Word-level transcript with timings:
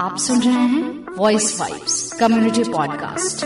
आप 0.00 0.16
सुन 0.18 0.42
रहे 0.42 0.54
हैं 0.54 1.06
वॉइस 1.18 1.60
वाइब्स 1.60 2.12
कम्युनिटी 2.12 2.64
पॉडकास्ट 2.64 3.44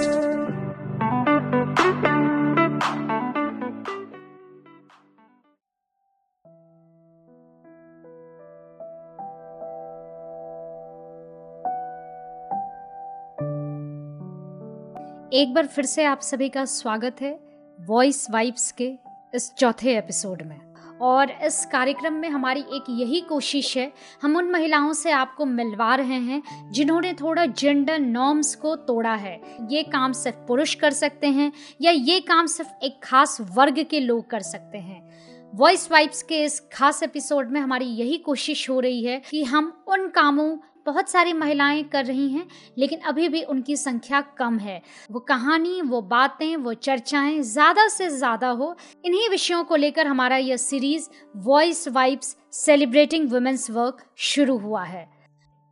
एक 15.33 15.55
बार 15.55 15.67
फिर 15.67 15.85
से 15.85 16.05
आप 16.05 16.21
सभी 16.21 16.49
का 16.49 16.65
स्वागत 16.65 17.17
है 17.21 17.41
वॉइस 17.81 18.31
वाइब्स 18.31 18.73
के 18.73 18.99
इस 19.35 19.55
चौथे 19.55 19.99
एपिसोड 19.99 20.43
में। 20.43 20.70
और 21.01 21.31
इस 21.45 21.65
कार्यक्रम 21.65 22.13
में 22.13 22.29
हमारी 22.29 22.61
एक 22.61 22.85
यही 22.91 23.21
कोशिश 23.21 23.77
है, 23.77 23.93
हम 24.23 24.37
उन 24.37 24.51
महिलाओं 24.51 24.93
से 24.93 25.11
आपको 25.11 25.45
मिलवा 25.45 25.95
रहे 25.95 26.19
हैं 26.21 26.71
जिन्होंने 26.73 27.13
थोड़ा 27.13 27.47
जेंडर 27.47 27.99
नॉर्म्स 27.99 28.55
को 28.55 28.75
तोड़ा 28.77 29.15
है। 29.15 29.41
ये 29.71 29.83
काम 29.83 30.13
सिर्फ़ 30.13 30.47
पुरुष 30.49 30.75
कर 30.75 30.91
सकते 30.91 31.27
हैं 31.27 31.53
या 31.81 31.91
ये 31.91 32.21
काम 32.21 32.47
सिर्फ़ 32.47 32.85
एक 32.85 33.01
खास 33.03 33.37
वर्ग 33.57 33.85
के 33.91 34.01
लोग 34.01 34.31
कर 34.31 34.41
सकते 34.41 34.79
हैं। 34.79 35.09
वॉइस 35.55 35.91
वाइप्स 35.93 36.23
के 36.23 36.43
इस 36.45 36.61
खास 36.73 37.03
एपिसोड 37.03 37.51
में 37.51 37.61
हमारी 37.61 37.87
यही 37.87 38.17
कोशिश 38.19 38.69
हो 38.71 38.79
रही 38.81 39.05
है 39.05 39.21
कि 39.31 39.43
हम 39.45 39.73
उन 39.89 40.09
कामों 40.09 40.57
बहुत 40.87 41.09
सारी 41.09 41.33
महिलाएँ 41.33 41.83
कर 41.85 42.05
रही 42.05 42.29
हैं, 42.29 42.47
लेकिन 42.79 43.01
अभी 43.01 43.29
भी 43.29 43.43
उनकी 43.43 43.77
संख्या 43.77 44.21
कम 44.39 44.59
है। 44.59 44.81
वो 45.11 45.21
कहानी, 45.21 45.81
वो 45.83 46.01
बातें, 46.01 46.57
वो 46.57 46.75
चर्चाएँ 46.75 47.41
ज़्यादा 47.43 47.87
से 47.89 48.09
ज़्यादा 48.09 48.49
हो, 48.49 48.75
इन्हीं 49.05 49.29
विषयों 49.29 49.63
को 49.65 49.77
लेकर 49.77 50.07
हमारा 50.07 50.37
यह 50.37 50.57
series 50.57 51.09
voice 51.37 51.89
vibes 51.89 52.37
celebrating 52.53 53.31
women's 53.31 53.71
work 53.71 54.05
शुरू 54.19 54.57
हुआ 54.59 54.85
है। 54.85 55.09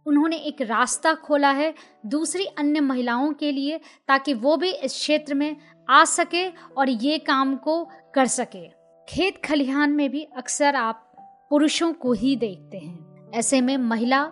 उन्होंने 0.06 0.36
एक 0.36 0.60
रास्ता 0.62 1.14
खोला 1.14 1.50
है 1.50 1.74
दूसरी 2.06 2.44
अन्य 2.58 2.80
महिलाओं 2.80 3.32
के 3.32 3.52
लिए, 3.52 3.80
ताकि 4.08 4.34
वो 4.34 4.56
भी 4.56 4.70
इस 4.70 4.92
क्षेत्र 4.92 5.34
में 5.34 5.56
आ 5.88 6.04
सके 6.04 6.46
और 6.48 6.88
ये 6.88 7.18
काम 7.18 7.56
को 7.56 7.84
कर 8.14 8.26
सके। 8.26 8.66
खेत 9.08 9.40
खलिहान 9.44 9.90
में 9.90 10.08
भी 10.10 10.22
अक्सर 10.36 10.76
आप 10.76 11.04
पुरुषों 11.50 11.92
को 11.92 12.12
ही 12.12 12.34
देखते 12.36 12.78
हैं। 12.78 13.30
ऐसे 13.34 13.60
में 13.60 13.76
महिला 13.76 14.22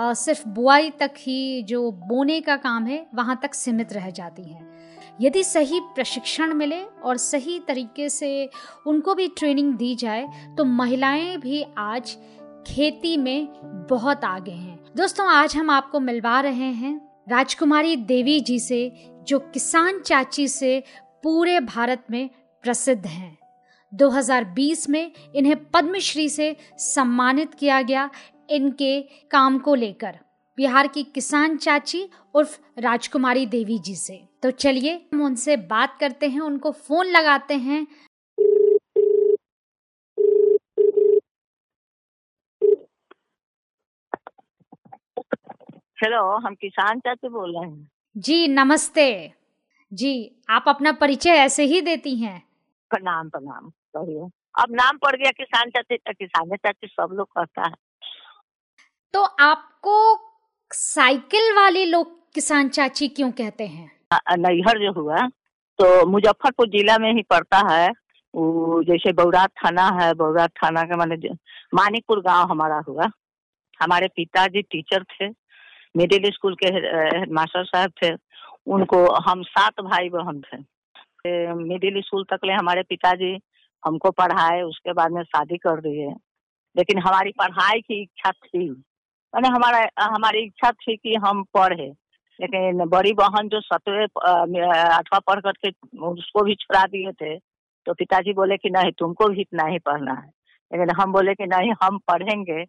सिर्फ़ 0.00 0.48
बुआई 0.48 0.90
तक 0.90 1.14
ही 1.18 1.62
जो 1.62 1.90
बोने 1.90 2.40
का 2.40 2.56
काम 2.56 2.86
है, 2.86 3.06
वहाँ 3.14 3.38
तक 3.42 3.54
सीमित 3.54 3.92
रह 3.92 4.10
जाती 4.10 4.42
हैं। 4.42 4.68
यदि 5.20 5.42
सही 5.44 5.80
प्रशिक्षण 5.80 6.52
मिले 6.54 6.82
और 6.84 7.16
सही 7.16 7.58
तरीके 7.58 8.08
से 8.08 8.50
उनको 8.86 9.14
भी 9.14 9.28
ट्रेनिंग 9.28 9.74
दी 9.74 9.94
जाए 9.94 10.28
तो 10.58 10.64
महिलाएँ 10.64 11.36
भी 11.36 11.64
आज 11.78 12.16
खेती 12.66 13.16
में 13.16 13.48
बहुत 13.90 14.24
आगे 14.24 14.50
हैं। 14.50 14.78
दोस्तों, 14.96 15.26
आज 15.26 15.56
हम 15.56 15.70
आपको 15.70 16.00
मिलवा 16.00 16.40
रहे 16.40 16.72
हैं 16.72 17.08
राजकुमारी 17.28 17.96
देवी 17.96 18.40
जी 18.40 18.58
से, 18.58 18.92
जो 19.28 19.38
किसान 19.38 20.00
चाची 20.00 20.48
से 20.48 20.82
पूरे 21.22 21.60
भारत 21.60 22.04
में 22.10 22.30
प्रसिद्ध 22.62 23.06
हैं। 23.06 23.38
2020 23.94 24.88
में 24.88 25.12
इन्हें 25.34 25.56
पद्मश्री 25.64 26.28
से 26.28 26.56
सम्मानित 26.78 27.54
किया 27.54 27.82
गया। 27.82 28.10
इनके 28.50 29.00
काम 29.30 29.58
को 29.58 29.74
लेकर 29.74 30.18
बिहार 30.58 30.86
की 30.86 31.02
किसान 31.02 31.56
चाची 31.56 32.08
उर्फ़ 32.34 32.58
राजकुमारी 32.78 33.46
देवी 33.46 33.78
जी 33.78 33.94
से। 33.94 34.28
तो 34.42 34.50
चलिए 34.50 35.08
हम 35.14 35.22
उनसे 35.22 35.56
बात 35.56 35.96
करते 36.00 36.28
हैं 36.28 36.40
उनको 36.40 36.70
फ़ोन 36.70 37.06
लगाते 37.06 37.54
हैं। 37.54 37.86
हेलो 46.02 46.22
हम 46.38 46.54
किसान 46.54 47.00
चाची 47.00 47.28
बोल 47.28 47.56
रहे 47.56 47.70
हैं। 47.70 47.90
जी 48.16 48.48
नमस्ते। 48.48 49.32
जी 49.92 50.42
आप 50.50 50.64
अपना 50.68 50.92
परिचय 50.92 51.30
ऐसे 51.30 51.64
ही 51.64 51.80
देती 51.80 52.16
हैं? 52.16 52.42
प्रणाम 52.90 53.28
प्रणाम 53.28 53.68
कहिए। 53.96 54.28
अब 54.62 54.70
नाम 54.70 54.98
पड़ 54.98 55.16
गया 55.16 55.30
किसान 55.30 55.70
चाची 55.70 55.96
तो 55.96 56.12
किसान 56.12 56.56
चाची 56.56 56.86
सब 56.86 57.08
लोग 57.12 57.26
कहता 57.28 57.68
है। 57.68 57.74
तो 59.14 59.22
आपको 59.22 59.94
साइकिल 60.70 61.52
वाले 61.56 61.84
लोग 61.84 62.16
किसान 62.34 62.68
चाची 62.68 63.08
क्यों 63.08 63.30
कहते 63.32 63.66
हैं? 63.66 63.90
नैहर 64.38 64.78
जो 64.78 64.92
हुआ 64.92 65.26
तो 65.78 66.06
मुजफ्फरपुर 66.06 66.68
जिला 66.68 66.96
में 66.98 67.12
ही 67.12 67.22
पड़ता 67.22 67.58
है। 67.70 67.88
वो 68.34 68.82
जैसे 68.82 69.12
बौरात 69.12 69.50
थाना 69.56 69.86
है 70.00 70.12
बौरात 70.14 70.50
थाना 70.56 70.82
का 70.82 70.96
माने 70.96 71.16
मानिकपुर 71.74 72.20
गाँव 72.20 72.50
हमारा 72.50 72.80
हुआ। 72.88 73.04
हमारे 73.80 74.08
पिताजी 74.08 74.62
टीचर 74.62 75.04
थे, 75.04 75.28
मिडिल 75.94 76.30
स्कूल 76.30 76.54
के 76.54 76.68
हेडमास्टर 76.68 77.64
साहब 77.64 77.92
थे। 78.02 78.12
उनको 78.66 79.04
हम 79.20 79.42
सात 79.42 79.80
भाई 79.80 80.08
बहन 80.08 80.40
थे। 80.42 80.58
मिडिल 81.54 82.00
स्कूल 82.00 82.24
तक 82.24 82.44
ले 82.44 82.52
हमारे 82.52 82.82
पिताजी 82.82 83.38
हमको 83.82 84.10
पढ़ाए, 84.10 84.62
उसके 84.62 84.92
बाद 84.92 85.12
में 85.12 85.22
शादी 85.22 85.56
कर 85.56 85.80
दिए। 85.80 86.10
लेकिन 86.76 86.98
हमारी 86.98 87.30
पढ़ाई 87.38 87.80
की 87.80 88.02
इच्छा 88.02 88.30
थी। 88.30 88.68
मैंने 89.34 89.48
हमारा, 89.48 89.78
हमारी 90.00 90.44
इच्छा 90.44 90.70
थी 90.72 90.96
कि 90.96 91.14
हम 91.24 91.42
पढ़े। 91.54 91.86
लेकिन 92.40 92.84
बड़ी 92.88 93.12
बहन 93.12 93.48
जो 93.48 93.60
सतवे 93.60 94.04
आठवा 94.70 95.18
पढ़ 95.18 95.40
करके 95.40 95.70
उसको 96.06 96.42
भी 96.44 96.54
छुड़ा 96.54 96.84
दिए 96.86 97.12
थे 97.12 97.36
तो 97.86 97.94
पिताजी 97.94 98.32
बोले 98.32 98.56
कि 98.56 98.70
नहीं, 98.70 98.90
तुमको 98.92 99.28
भी 99.28 99.40
इतना 99.40 99.64
ही 99.66 99.78
पढ़ना 99.78 100.12
है। 100.12 100.30
लेकिन 100.72 100.90
हम 101.00 101.12
बोले 101.12 101.34
कि 101.34 101.46
नहीं, 101.46 101.72
हम 101.82 101.98
पढ़ेंगे 102.08 102.64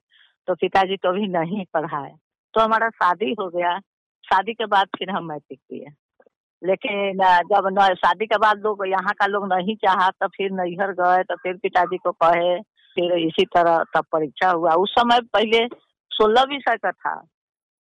तो 0.47 0.55
पिताजी 0.55 0.97
तो 0.97 1.11
भी 1.13 1.27
नहीं 1.27 1.65
पढ़ाए। 1.73 2.11
तो 2.53 2.61
हमारा 2.61 2.89
शादी 2.89 3.33
हो 3.39 3.47
गया। 3.49 3.77
शादी 4.23 4.53
के 4.53 4.65
बाद 4.65 4.87
फिर 4.97 5.09
हम 5.09 5.27
मैट्रिक 5.27 5.59
किए। 5.59 5.85
लेकिन 6.61 7.17
जब 7.51 7.69
शादी 7.95 8.25
के 8.25 8.37
बाद 8.37 8.61
लोग, 8.63 8.85
यहाँ 8.87 9.13
का 9.19 9.25
लोग 9.25 9.47
नहीं 9.53 9.75
चाहा 9.75 10.09
तो 10.11 10.27
फिर 10.27 10.51
नैहर 10.51 10.91
गए 10.93 11.23
तो 11.23 11.35
फिर 11.35 11.57
पिताजी 11.57 11.97
को 11.97 12.11
कहे। 12.23 12.59
फिर 12.95 13.13
इसी 13.17 13.45
तरह 13.45 13.83
तब 13.95 14.05
परीक्षा 14.11 14.49
हुआ। 14.49 14.73
उस 14.75 14.91
समय 14.91 15.19
पहले 15.33 15.65
सोलह 16.19 16.43
विषय 16.49 16.77
का 16.77 16.91
था 16.91 17.15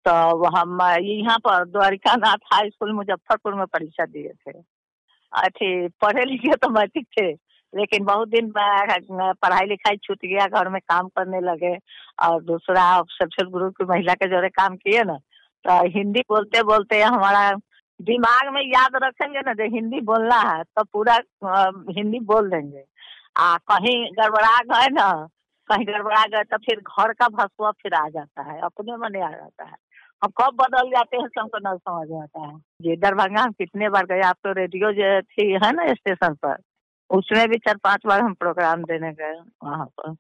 तो 0.07 0.13
हम, 0.49 0.79
यहाँ 1.01 1.39
पर 1.39 1.65
द्वारिका 1.67 2.15
नाथ 2.17 2.45
हाई 2.53 2.71
स्कूल 2.71 2.93
मुजफ्फरपुर 2.93 3.55
में 3.55 3.67
परीक्षा 3.67 4.05
दिए 4.07 4.33
थे। 4.41 4.53
अथी, 4.53 5.89
पढ़े 6.01 6.25
लिखे 6.25 6.55
तो 6.57 6.69
मैट्रिक 6.71 7.07
थे, 7.11 7.27
लेकिन 7.73 8.05
बहुत 8.05 8.29
दिन 8.29 8.51
पढ़ाई 8.57 9.67
लिखाई 9.67 9.97
छूट 9.97 10.19
गया, 10.25 10.47
घर 10.49 10.69
में 10.69 10.81
काम 10.83 11.09
करने 11.09 11.41
लगे, 11.43 11.77
और 12.23 12.43
दूसरा 12.43 12.85
हेल्प 13.13 13.51
ग्रुप 13.53 13.75
की 13.77 13.85
महिला 13.85 14.15
के 14.15 14.29
जोड़े 14.29 14.49
काम 14.51 14.77
किए 14.77 15.03
ना। 15.05 15.17
तो 15.65 15.79
हिंदी 15.89 16.21
बोलते 16.29 16.63
बोलते 16.65 17.01
हमारा 17.03 17.51
दिमाग 18.01 18.53
में 18.55 18.63
याद 18.65 18.97
रखेंगे 19.03 19.41
ना 19.41 19.53
जो 19.55 19.65
हिंदी 19.75 20.01
बोलना 20.07 20.39
है 20.43 20.63
तो 20.65 20.85
पूरा 20.87 21.15
हिंदी 21.97 22.21
बोल 22.27 22.51
देंगे। 22.51 22.85
आ, 23.37 23.57
कहीं 23.59 24.05
गड़बड़ा 24.13 24.59
गए 24.65 24.89
ना 24.93 25.09
कहीं 25.69 25.87
गड़बड़ा 25.87 26.25
गए 26.27 26.43
तो 26.45 26.57
फिर 26.59 26.81
घर 26.81 27.13
का 27.13 27.29
भसुआ 27.31 27.71
फिर 27.73 27.95
आ 27.95 28.09
जाता 28.11 28.43
है, 28.43 28.61
अपने 28.61 28.97
मन 28.97 29.17
आ 29.19 29.31
जाता 29.31 29.65
है। 29.65 29.77
हम 30.23 30.31
कब 30.39 30.55
बदल 30.57 30.91
जाते 30.91 31.17
हैं 31.17 31.29
हमको 31.39 31.59
न 31.61 31.77
समझ 31.79 32.23
आता 32.23 32.47
है। 32.47 32.57
जी 32.83 32.97
दरभंगा 32.99 33.43
हम 33.43 33.53
कितने 33.53 33.89
बार 33.89 34.07
गए, 34.07 34.21
आप 34.23 34.37
तो 34.45 34.53
रेडियो 34.55 34.93
जो 34.93 35.21
थी, 35.23 35.51
है 35.55 35.73
ना, 35.73 35.93
स्टेशन 35.95 36.35
पर। 36.37 36.57
उसमें 37.11 37.49
भी 37.49 37.57
चार 37.59 37.77
पाँच 37.77 38.07
बार 38.07 38.21
हम 38.21 38.35
प्रोग्राम 38.35 38.83
देने 38.85 39.13
गए 39.15 39.35
वहाँ 39.65 39.87
पर, 39.87 40.15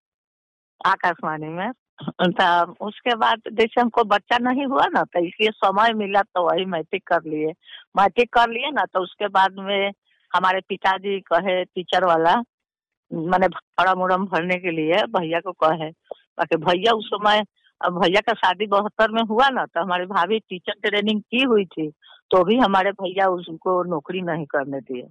आकाशवाणी 0.80 1.48
में। 1.50 1.70
तो 2.00 2.86
उसके 2.86 3.14
बाद 3.16 3.42
जैसे 3.52 3.80
हमको 3.80 4.02
बच्चा 4.06 4.38
नहीं 4.40 4.64
हुआ 4.66 4.86
ना 4.86 5.02
तो 5.04 5.20
इसलिए 5.20 5.50
समय 5.54 5.92
मिला 5.94 6.22
तो 6.24 6.42
वही 6.44 6.64
मैट्रिक 6.66 7.06
कर 7.06 7.22
लिए। 7.24 7.52
मैट्रिक 7.96 8.32
कर 8.32 8.50
लिए 8.50 8.70
ना 8.70 8.84
तो 8.84 9.00
उसके 9.02 9.28
बाद 9.30 9.54
में 9.60 9.92
हमारे 10.32 10.60
पिताजी 10.68 11.18
कहे, 11.22 11.64
टीचर 11.64 12.04
वाला 12.04 12.34
मैंने 13.10 13.48
भाड़ा 13.48 13.94
मुड़म 13.94 14.24
भरने 14.26 14.56
के 14.56 14.70
लिए, 14.70 15.02
भैया 15.10 15.40
को 15.40 15.52
कहे 15.54 15.90
ताकि 15.90 16.56
भैया 16.56 16.92
उस 16.92 17.08
समय 17.08 17.42
भैया 17.80 18.20
का 18.20 18.32
शादी 18.34 18.66
बहत्तर 18.66 19.10
में 19.10 19.22
हुआ 19.22 19.48
ना 19.48 19.64
तो 19.66 19.80
हमारे 19.80 20.06
भाभी 20.06 20.38
टीचर 20.40 20.72
ट्रेनिंग 20.82 21.20
की 21.22 21.42
हुई 21.42 21.64
थी 21.66 21.88
तो 22.30 22.42
भी 22.44 22.56
हमारे 22.58 22.92
भैया 22.92 23.26
उसको 23.28 23.82
नौकरी 23.84 24.20
नहीं 24.22 24.46
करने 24.46 24.80
दिए। 24.80 25.06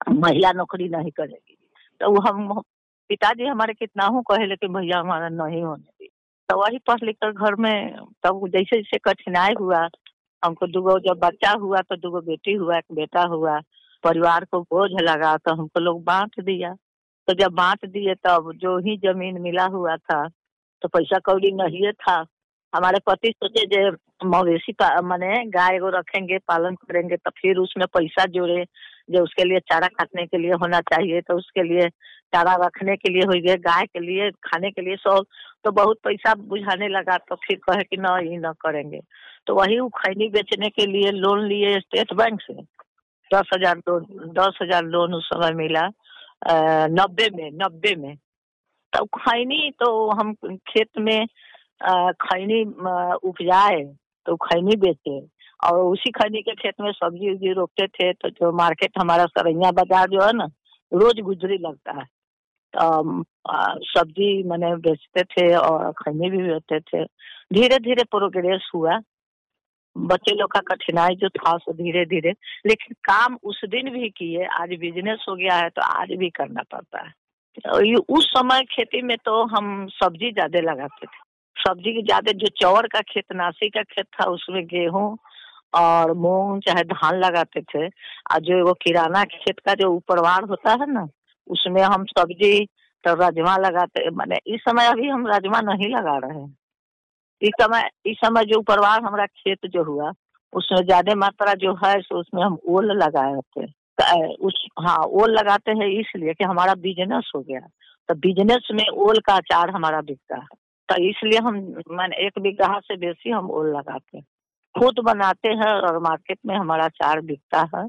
महिला 0.00 0.52
नौकरी 0.52 0.88
नहीं 0.88 1.10
करेगी। 1.10 1.56
तो 2.00 2.10
वो 2.10 2.20
हम, 2.20 2.60
पिताजी 3.10 3.46
हमारे 3.46 3.74
कितना 3.74 4.06
हूँ 4.06 4.22
कहे, 4.22 4.46
लेकिन 4.46 4.72
भैया 4.72 4.98
हमारा 5.00 5.28
नहीं 5.30 5.62
होने 5.62 5.82
दिए। 5.82 6.08
तो 6.48 6.56
वही 6.56 6.78
पढ़ 6.86 7.04
लिख 7.04 7.16
कर 7.16 7.32
घर 7.32 7.54
में, 7.54 7.96
तब 8.22 8.46
जैसे 8.48 8.76
जैसे 8.76 8.98
कठिनाई 9.04 9.54
हुआ, 9.60 9.88
हमको 10.42 10.66
दुगो 10.66 10.98
जब 11.00 11.18
बच्चा 11.18 11.52
हुआ 11.60 11.80
तो 11.80 11.96
दुगो 11.96 12.20
बेटी 12.20 12.52
हुआ, 12.54 12.76
एक 12.78 12.84
बेटा 12.92 13.22
हुआ, 13.26 13.58
परिवार 14.04 14.44
को 14.44 14.60
बोझ 14.62 14.90
लगा 15.00 15.36
तो 15.36 15.54
हमको 15.54 15.80
लोग 15.80 16.02
बांट 16.04 16.40
दिया। 16.40 16.74
तो 17.28 17.34
जब 17.34 17.52
बांट 17.54 17.86
दिए 17.88 18.14
तब 18.16 18.50
जो 18.56 18.76
ही 18.78 18.96
ज़मीन 18.98 19.40
मिला 19.42 19.64
हुआ 19.68 19.96
था 19.98 20.26
तो 20.82 20.88
पैसा 20.88 21.18
कौड़ी 21.20 21.50
नहीं 21.54 21.92
था। 21.92 22.24
हमारे 22.72 22.98
पति 23.06 23.30
सोचे 23.32 23.64
जे 23.66 23.90
मवेशी 24.24 24.72
माने 25.04 25.44
गाय 25.50 25.78
को 25.78 25.88
रखेंगे, 25.90 26.38
पालन 26.38 26.74
करेंगे 26.76 27.16
तो 27.16 27.30
फिर 27.32 27.56
उसमें 27.58 27.86
पैसा 27.88 28.24
जोड़े, 28.28 28.64
जो 29.10 29.22
उसके 29.22 29.44
लिए 29.44 29.60
चारा 29.62 29.86
काटने 29.88 30.26
के 30.26 30.38
लिए 30.38 30.52
होना 30.54 30.80
चाहिए 30.82 31.20
तो 31.20 31.36
उसके 31.38 31.62
लिए 31.62 31.88
चारा 32.34 32.54
रखने 32.64 32.96
के 32.96 33.12
लिए 33.12 33.22
हो 33.22 33.40
गए 33.40 33.56
गाय 33.58 33.84
के 33.86 34.00
लिए, 34.00 34.30
खाने 34.44 34.70
के 34.70 34.82
लिए 34.82 34.96
सब। 34.98 35.24
तो 35.64 35.70
बहुत 35.72 35.98
पैसा 36.04 36.34
बुझाने 36.46 36.88
लगा 36.88 37.16
तो 37.18 37.34
फिर 37.36 37.58
कहे 37.68 37.82
कि 37.84 37.96
न 38.00 38.18
ये 38.24 38.36
न 38.38 38.52
करेंगे। 38.60 39.00
तो 39.46 39.54
वही 39.54 39.78
खैनी 39.96 40.28
बेचने 40.30 40.68
के 40.70 40.86
लिए 40.86 41.10
लोन 41.12 41.46
लिए 41.48 41.78
स्टेट 41.80 42.12
बैंक 42.14 42.40
से। 42.42 42.54
दस 43.30 43.50
हज़ार 43.54 43.76
लोन, 43.78 44.04
दस 44.32 44.58
हज़ार 44.62 44.84
लोन 44.86 45.14
उस 45.14 45.28
समय 45.28 45.52
मिला। 45.54 45.88
नब्बे 46.42 47.28
में 47.34 47.50
नब्बे 47.54 47.94
में। 47.96 48.16
तो 48.92 49.04
खैनी 49.16 49.70
तो 49.80 50.10
हम 50.10 50.32
खेत 50.44 50.98
में 50.98 51.26
खैनी 52.22 52.62
उपजाए 53.28 53.82
तो 54.26 54.36
खैनी 54.38 54.76
बेचे। 54.76 55.18
और 55.64 55.78
उसी 55.82 56.10
खैनी 56.12 56.42
के 56.42 56.54
खेत 56.54 56.74
में 56.80 56.90
सब्ज़ी 56.92 57.30
उब्जी 57.32 57.52
रोकते 57.52 57.86
थे 57.88 58.12
तो 58.12 58.28
जो 58.30 58.52
मार्केट 58.52 58.98
हमारा 58.98 59.24
सरैया 59.26 59.70
बाज़ार 59.72 60.08
जो 60.10 60.20
है 60.22 60.32
ना, 60.32 60.48
रोज 60.92 61.20
गुजरी 61.20 61.58
लगता 61.58 61.92
है। 61.92 62.04
तो 62.74 63.22
सब्ज़ी 63.88 64.42
मैंने 64.42 64.74
बेचते 64.78 65.22
थे 65.24 65.54
और 65.56 65.92
खैनी 65.92 66.30
भी 66.30 66.38
बेचते 66.38 66.80
थे। 66.80 67.04
धीरे 67.52 67.78
धीरे 67.78 68.04
प्रोग्रेस 68.10 68.70
हुआ। 68.74 68.98
बच्चे 69.96 70.34
लोग 70.34 70.50
का 70.52 70.60
कठिनाई 70.68 71.14
जो 71.16 71.28
था 71.30 71.56
सो 71.58 71.72
धीरे 71.74 72.04
धीरे, 72.06 72.30
लेकिन 72.66 72.94
काम 73.04 73.36
उस 73.44 73.60
दिन 73.66 73.90
भी 73.90 74.08
किए, 74.10 74.44
आज 74.44 74.68
बिज़नेस 74.80 75.24
हो 75.28 75.34
गया 75.36 75.56
है 75.56 75.68
तो 75.70 75.82
आज 75.82 76.12
भी 76.18 76.30
करना 76.30 76.62
पड़ता 76.72 77.04
है। 77.04 77.94
उस 78.08 78.26
समय 78.28 78.62
खेती 78.70 79.00
में 79.02 79.16
तो 79.24 79.42
हम 79.46 79.86
सब्ज़ी 79.92 80.30
ज़्यादा 80.32 80.60
लगाते 80.62 81.06
थे। 81.06 81.24
सब्ज़ी 81.56 81.92
की 81.94 82.02
ज़्यादा 82.02 82.32
जो 82.32 82.46
चौर 82.60 82.86
का 82.86 83.00
खेत, 83.02 83.24
नासी 83.34 83.68
का 83.68 83.82
खेत 83.84 84.06
था, 84.14 84.24
उसमें 84.30 84.64
गेहूँ 84.66 85.16
और 85.74 86.12
मूंग 86.14 86.60
चाहे 86.62 86.82
धान 86.84 87.18
लगाते 87.18 87.60
थे। 87.62 87.86
और 87.86 88.40
जो 88.40 88.64
वो 88.66 88.72
किराना 88.82 89.24
खेत 89.26 89.58
का 89.60 89.74
जो 89.74 89.90
उपरवार 89.92 90.44
होता 90.50 90.72
है 90.72 90.92
ना, 90.92 91.06
उसमें 91.50 91.82
हम 91.82 92.04
सब्ज़ी 92.06 92.64
तो 93.04 93.14
राजमा 93.14 93.56
लगाते, 93.58 94.10
माने 94.10 94.36
इस 94.46 94.60
समय 94.60 94.86
अभी 94.86 95.08
हम 95.08 95.26
राजमा 95.26 95.60
नहीं 95.64 95.88
लगा 95.88 96.16
रहे 96.18 96.38
हैं। 96.38 96.56
इस 97.42 97.50
समय 97.60 97.88
इस 98.06 98.16
समय 98.16 98.44
जो 98.44 98.58
उपरवार 98.58 99.00
हमारा 99.00 99.26
खेत 99.26 99.66
जो 99.66 99.84
हुआ, 99.84 100.12
उसमें 100.52 100.84
ज़्यादा 100.84 101.14
मात्रा 101.14 101.54
जो 101.54 101.74
है, 101.74 102.00
सो 102.00 102.20
उसमें 102.20 102.42
हम 102.42 102.58
ओल 102.68 102.92
लगाए 102.92 103.40
थे। 103.56 103.66
उस 104.40 104.54
हाँ 104.80 104.98
ओल 104.98 105.30
लगाते 105.30 105.70
हैं 105.70 105.86
इसलिए 106.00 106.32
कि 106.34 106.44
हमारा 106.44 106.74
बिज़नेस 106.74 107.30
हो 107.36 107.40
गया। 107.40 107.60
तो 108.08 108.14
बिज़नेस 108.14 108.68
में 108.72 108.84
ओल 108.88 109.18
का 109.18 109.34
अचार 109.34 109.70
हमारा 109.70 110.00
बिकता 110.00 110.36
है। 110.36 110.46
तो 110.88 110.96
इसलिए 111.02 111.38
हम, 111.38 111.56
मैंने 111.90 112.26
एक 112.26 112.38
बीघा 112.38 112.78
से 112.78 112.96
बेसी 112.96 113.30
हम 113.30 113.50
ओल 113.50 113.70
लगाते 113.76 114.18
हैं। 114.18 114.24
खुद 114.74 114.98
बनाते 115.04 115.48
हैं 115.48 115.72
और 115.72 115.98
मार्केट 115.98 116.38
में 116.46 116.54
हमारा 116.56 116.88
चार 116.88 117.20
बिकता 117.20 117.60
है। 117.74 117.86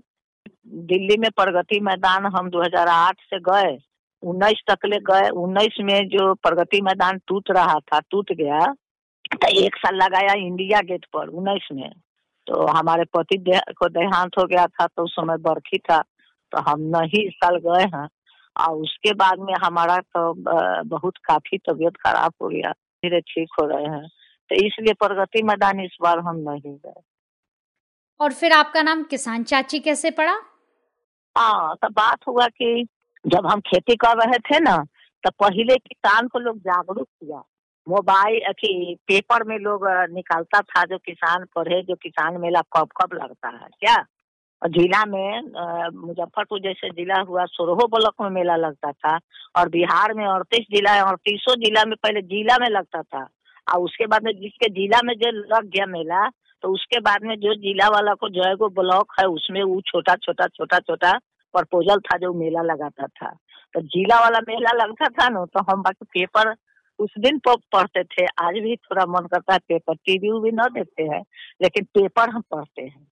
दिल्ली 0.85 1.17
में 1.17 1.29
प्रगति 1.31 1.79
मैदान 1.79 2.25
हम 2.25 2.49
2008 2.49 3.21
से 3.21 3.39
गए, 3.39 3.77
उन्नीस 4.23 4.61
तक 4.69 4.85
ले 4.85 4.97
गए। 5.09 5.29
उन्नीस 5.29 5.77
में 5.81 6.07
जो 6.07 6.33
प्रगति 6.33 6.81
मैदान 6.81 7.19
टूट 7.27 7.51
रहा 7.51 7.79
था, 7.79 7.99
टूट 7.99 8.31
गया। 8.33 8.65
तो 9.27 9.47
एक 9.59 9.75
साल 9.75 9.95
लगाया 9.95 10.33
इंडिया 10.37 10.81
गेट 10.81 11.05
पर 11.13 11.27
उन्नीस 11.29 11.67
में। 11.73 11.91
तो 12.47 12.65
हमारे 12.67 13.03
पति 13.15 13.37
दे, 13.37 13.59
को 13.77 13.89
देहांत 13.89 14.37
हो 14.39 14.45
गया 14.45 14.65
था 14.67 14.85
तो 14.87 15.03
उस 15.03 15.11
समय 15.11 15.37
बरखी 15.39 15.77
था 15.79 16.01
तो 16.51 16.61
हम 16.61 16.81
नहीं 16.95 17.29
साल 17.31 17.57
गए 17.65 17.83
हैं। 17.95 18.07
और 18.55 18.75
उसके 18.75 19.13
बाद 19.13 19.39
में 19.39 19.53
हमारा 19.63 19.97
तो 19.97 20.33
बहुत 20.89 21.17
काफ़ी 21.25 21.57
तबीयत 21.59 21.97
खराब 21.97 22.33
हो 22.41 22.47
गया 22.47 22.71
धीरे 22.71 23.19
ठीक 23.21 23.49
हो 23.59 23.65
रहे 23.67 23.85
हैं। 23.87 24.07
तो 24.49 24.55
इसलिए 24.57 24.93
प्रगति 24.93 25.41
मैदान 25.43 25.79
इस 25.79 25.97
बार 26.01 26.19
हम 26.19 26.37
नहीं 26.39 26.75
गए। 26.75 27.01
और 28.19 28.33
फिर 28.33 28.51
आपका 28.51 28.81
नाम 28.81 29.03
किसान 29.03 29.43
चाची 29.43 29.79
कैसे 29.79 30.11
पड़ा? 30.11 30.33
हाँ 31.35 31.75
तो 31.75 31.89
बात 31.91 32.27
हुआ 32.27 32.47
कि 32.47 32.87
जब 33.25 33.47
हम 33.47 33.59
खेती 33.59 33.95
कर 33.95 34.17
रहे 34.17 34.39
थे 34.41 34.59
ना 34.59 34.77
तो 35.23 35.31
पहले 35.39 35.75
किसान 35.77 36.27
को 36.27 36.39
लोग 36.39 36.57
जागरूक 36.59 37.07
किया। 37.07 37.43
मोबाइल 37.87 38.51
की 38.53 38.95
पेपर 39.07 39.43
में 39.47 39.57
लोग 39.59 39.85
निकालता 40.11 40.59
था 40.61 40.83
जो 40.85 40.97
किसान 40.99 41.45
पढ़े, 41.55 41.81
जो 41.81 41.95
किसान 41.95 42.37
मेला 42.41 42.61
कब 42.75 42.87
कब 42.97 43.13
लगता 43.15 43.49
है, 43.49 43.67
क्या? 43.79 43.95
और 44.61 44.69
जिला 44.69 45.03
में 45.05 45.41
मुजफ्फरपुर 45.97 46.59
जैसे 46.59 46.89
जिला 46.91 47.19
हुआ, 47.21 47.45
सोरहो 47.47 47.87
ब्लॉक 47.87 48.21
में 48.21 48.29
मेला 48.31 48.55
लगता 48.57 48.91
था 48.91 49.17
और 49.55 49.69
बिहार 49.69 50.13
में 50.13 50.25
अड़तीस 50.25 50.65
जिला 50.71 50.91
है 50.91 51.01
अड़तीसों 51.03 51.55
जिला 51.55 51.85
में 51.85 51.95
पहले 52.03 52.21
जिला 52.23 52.57
में 52.61 52.67
लगता 52.69 53.01
था। 53.03 53.27
और 53.67 53.81
उसके 53.81 54.05
बाद 54.07 54.23
में 54.23 54.31
जिसके 54.33 54.69
जिला 54.71 55.01
में 55.05 55.13
जो 55.15 55.31
लग 55.31 55.69
गया 55.69 55.85
मेला 55.87 56.27
तो 56.63 56.69
उसके 56.73 56.99
बाद 57.01 57.23
में 57.23 57.35
जो 57.39 57.53
जिला 57.55 57.87
वाला 57.89 58.13
को 58.13 58.29
जो 58.29 58.43
है 58.43 58.53
वो 58.55 58.67
ब्लॉक 58.71 59.13
है, 59.19 59.25
उसमें 59.27 59.61
वो 59.63 59.81
छोटा 59.87 60.15
छोटा 60.17 60.47
छोटा 60.47 60.79
छोटा 60.79 61.11
प्रपोजल 61.55 61.99
था 62.01 62.17
जो 62.17 62.33
मेला 62.33 62.61
लगाता 62.63 63.07
था। 63.07 63.29
तो 63.73 63.81
जिला 63.83 64.19
वाला 64.21 64.39
मेला 64.47 64.71
लगता 64.75 65.07
था 65.11 65.27
ना 65.29 65.45
तो 65.45 65.63
हम 65.71 65.81
बाकी 65.83 66.05
पेपर 66.13 66.53
उस 66.99 67.13
दिन 67.19 67.37
पढ़ते 67.47 68.03
थे। 68.05 68.25
आज 68.39 68.53
भी 68.55 68.75
थोड़ा 68.77 69.05
मन 69.07 69.27
करता 69.27 69.53
है 69.53 69.59
पेपर 69.67 69.95
टीवी 69.97 70.39
भी 70.41 70.51
न 70.53 70.67
देखते 70.73 71.03
हैं, 71.05 71.21
लेकिन 71.61 71.85
पेपर 71.93 72.29
हम 72.29 72.41
पढ़ते 72.51 72.81
हैं। 72.81 73.05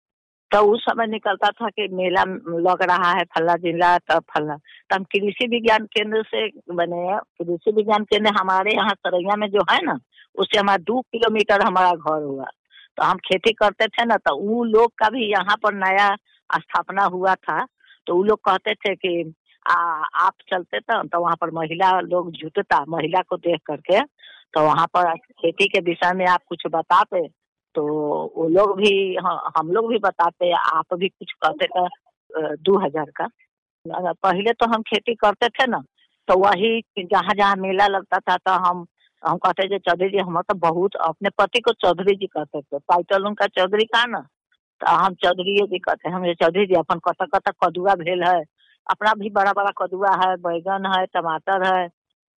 तो 0.52 0.60
उस 0.74 0.82
समय 0.82 1.08
निकलता 1.08 1.50
था 1.52 1.70
कि 1.70 1.88
मेला 1.92 2.24
लग 2.62 2.82
रहा 2.84 3.12
है 3.12 3.24
फला 3.36 3.56
जिला 3.58 3.98
तो 4.00 4.20
फला 4.32 4.56
तो 4.56 4.96
हम 4.96 5.04
कृषि 5.06 5.48
विज्ञान 5.48 5.86
केंद्र 5.88 6.22
से 6.26 6.48
बने 6.74 7.18
कृषि 7.40 7.72
विज्ञान 7.72 8.04
केंद्र 8.06 8.32
हमारे 8.40 8.76
यहाँ 8.76 8.94
सरैया 8.98 9.36
में 9.36 9.48
जो 9.52 9.64
है 9.72 9.80
ना, 9.86 9.98
उससे 10.36 10.60
हमारा 10.60 10.84
दो 10.84 11.02
किलोमीटर 11.04 11.62
हमारा 11.62 11.92
घर 11.92 12.22
हुआ। 12.24 12.46
तो 12.98 13.04
हम 13.04 13.18
खेती 13.26 13.52
करते 13.54 13.88
थे 13.88 14.06
ना 14.06 14.18
तो 14.18 14.36
वो 14.40 14.64
लोग 14.66 14.92
का 15.00 15.10
भी 15.10 15.32
यहाँ 15.32 15.56
पर 15.64 15.74
नया 15.76 16.10
स्थापना 16.50 17.04
हुआ 17.06 17.34
था। 17.38 17.66
तो 18.08 18.16
वो 18.16 18.24
लोग 18.24 18.40
कहते 18.40 18.74
थे 18.76 18.96
कि 18.96 19.34
आ, 19.66 19.74
आप 19.74 20.34
चलते 20.50 20.80
थे 20.80 21.02
तो 21.08 21.20
वहाँ 21.22 21.36
पर 21.42 21.52
महिला 21.52 22.00
लोग 22.02 22.32
जुटता 22.34 22.84
महिला 22.90 23.22
को 23.30 23.38
देख 23.38 23.60
करके। 23.68 24.00
तो 24.54 24.62
वहाँ 24.62 24.86
पर 24.88 25.16
खेती 25.16 25.68
के 25.68 25.80
विषय 25.82 26.14
में 26.16 26.26
आप 26.28 26.42
कुछ 26.50 26.64
बताते 26.72 27.28
तो 27.76 27.84
वो 28.36 28.48
लोग 28.50 28.76
भी 28.78 28.92
हम 29.58 29.72
लोग 29.72 29.90
भी 29.90 29.98
बताते 30.00 30.52
आप 30.54 30.94
भी 30.94 31.08
कुछ 31.10 31.32
कहते 31.46 31.66
थे 31.68 31.88
दो 32.58 32.78
हज़ार 32.86 33.12
का। 33.16 33.28
पहले 33.86 34.54
तो 34.54 34.66
हम 34.66 34.82
खेती 34.84 35.16
करते 35.16 35.50
थे 35.50 35.68
ना 35.68 35.82
तो 36.28 36.38
वही 36.40 36.80
जहाँ 37.00 37.34
जहाँ 37.34 37.56
मेला 37.56 37.88
लगता 37.88 38.20
था 38.20 38.38
तो 38.38 38.52
हम 38.68 38.86
हम 39.24 39.38
कहते 39.38 39.68
थे 39.70 39.80
चौधरी 39.80 40.10
जी 40.10 40.18
हम 40.20 40.42
तो 40.42 40.54
बहुत 40.60 40.96
अपने 41.02 41.30
पति 41.38 41.60
को 41.60 41.72
चौधरी 41.76 42.16
जी 42.16 42.28
कहते 42.28 42.62
थे 42.62 42.80
टाइटल 42.80 43.26
उनका 43.28 43.48
चौधरी 43.50 43.86
का 43.86 44.06
ना? 44.06 44.20
तो 44.82 44.96
हम 44.96 45.14
चौधरी 45.16 45.56
जी 45.68 45.80
कहते 45.80 46.10
हैं 46.10 46.16
हम 46.16 46.34
चौधरी 46.34 46.66
जी 46.66 46.76
अपन 46.76 47.00
कत 47.08 47.28
कत 47.36 47.54
कदुआ 47.64 47.96
भेल 47.96 48.24
है 48.24 48.44
अपना 48.90 49.14
भी 49.14 49.30
बड़ा 49.30 49.54
बड़ा 49.54 49.72
कदुआ 49.78 50.12
है, 50.12 50.36
बैगन 50.36 50.94
है, 50.98 51.06
टमाटर 51.06 51.76
है, 51.76 51.88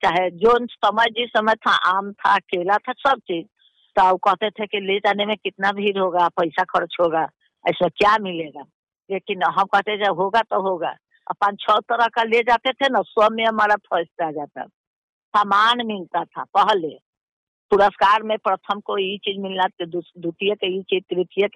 चाहे 0.04 0.30
जो 0.30 0.66
समय, 0.66 1.04
जिस 1.04 1.30
समय 1.30 1.54
था, 1.54 1.70
आम 1.70 2.12
था, 2.12 2.38
केला 2.38 2.76
था, 2.76 2.92
सब 2.92 3.18
चीज़। 3.18 3.46
तो 3.98 4.16
कहते 4.16 4.50
थे 4.50 4.66
कि 4.66 4.80
ले 4.80 4.98
जाने 4.98 5.26
में 5.26 5.36
कितना 5.36 5.72
भीड़ 5.72 5.98
होगा, 5.98 6.28
पैसा 6.28 6.64
खर्च 6.64 6.96
होगा 7.00 7.22
ऐसा 7.68 7.88
क्या 7.88 8.18
मिलेगा? 8.20 8.62
लेकिन 9.10 9.42
हम 9.42 9.64
कहते 9.64 10.04
जब 10.04 10.14
होगा 10.14 10.40
तो 10.40 10.62
होगा। 10.62 10.96
अपन 11.30 11.56
छह 11.56 11.78
तरह 11.78 12.06
का 12.06 12.22
ले 12.22 12.42
जाते 12.42 12.72
थे 12.72 12.88
ना, 12.88 13.02
सब 13.02 13.28
में 13.32 13.44
हमारा 13.44 13.76
फ़र्स्ट 13.76 14.22
आ 14.22 14.30
जाता। 14.30 14.62
सामान 15.36 15.86
मिलता 15.86 16.24
था, 16.24 16.44
पहले। 16.44 16.88
पुरस्कार 17.70 18.22
में 18.22 18.38
प्रथम 18.38 18.80
को 18.80 18.98
ये 18.98 19.18
चीज़ 19.18 19.40
मिलना 19.40 19.64
द्वितीय 19.84 20.54
के 20.54 20.76
ये 20.76 20.82
चीज़, 20.82 21.04
तृतीय 21.14 21.48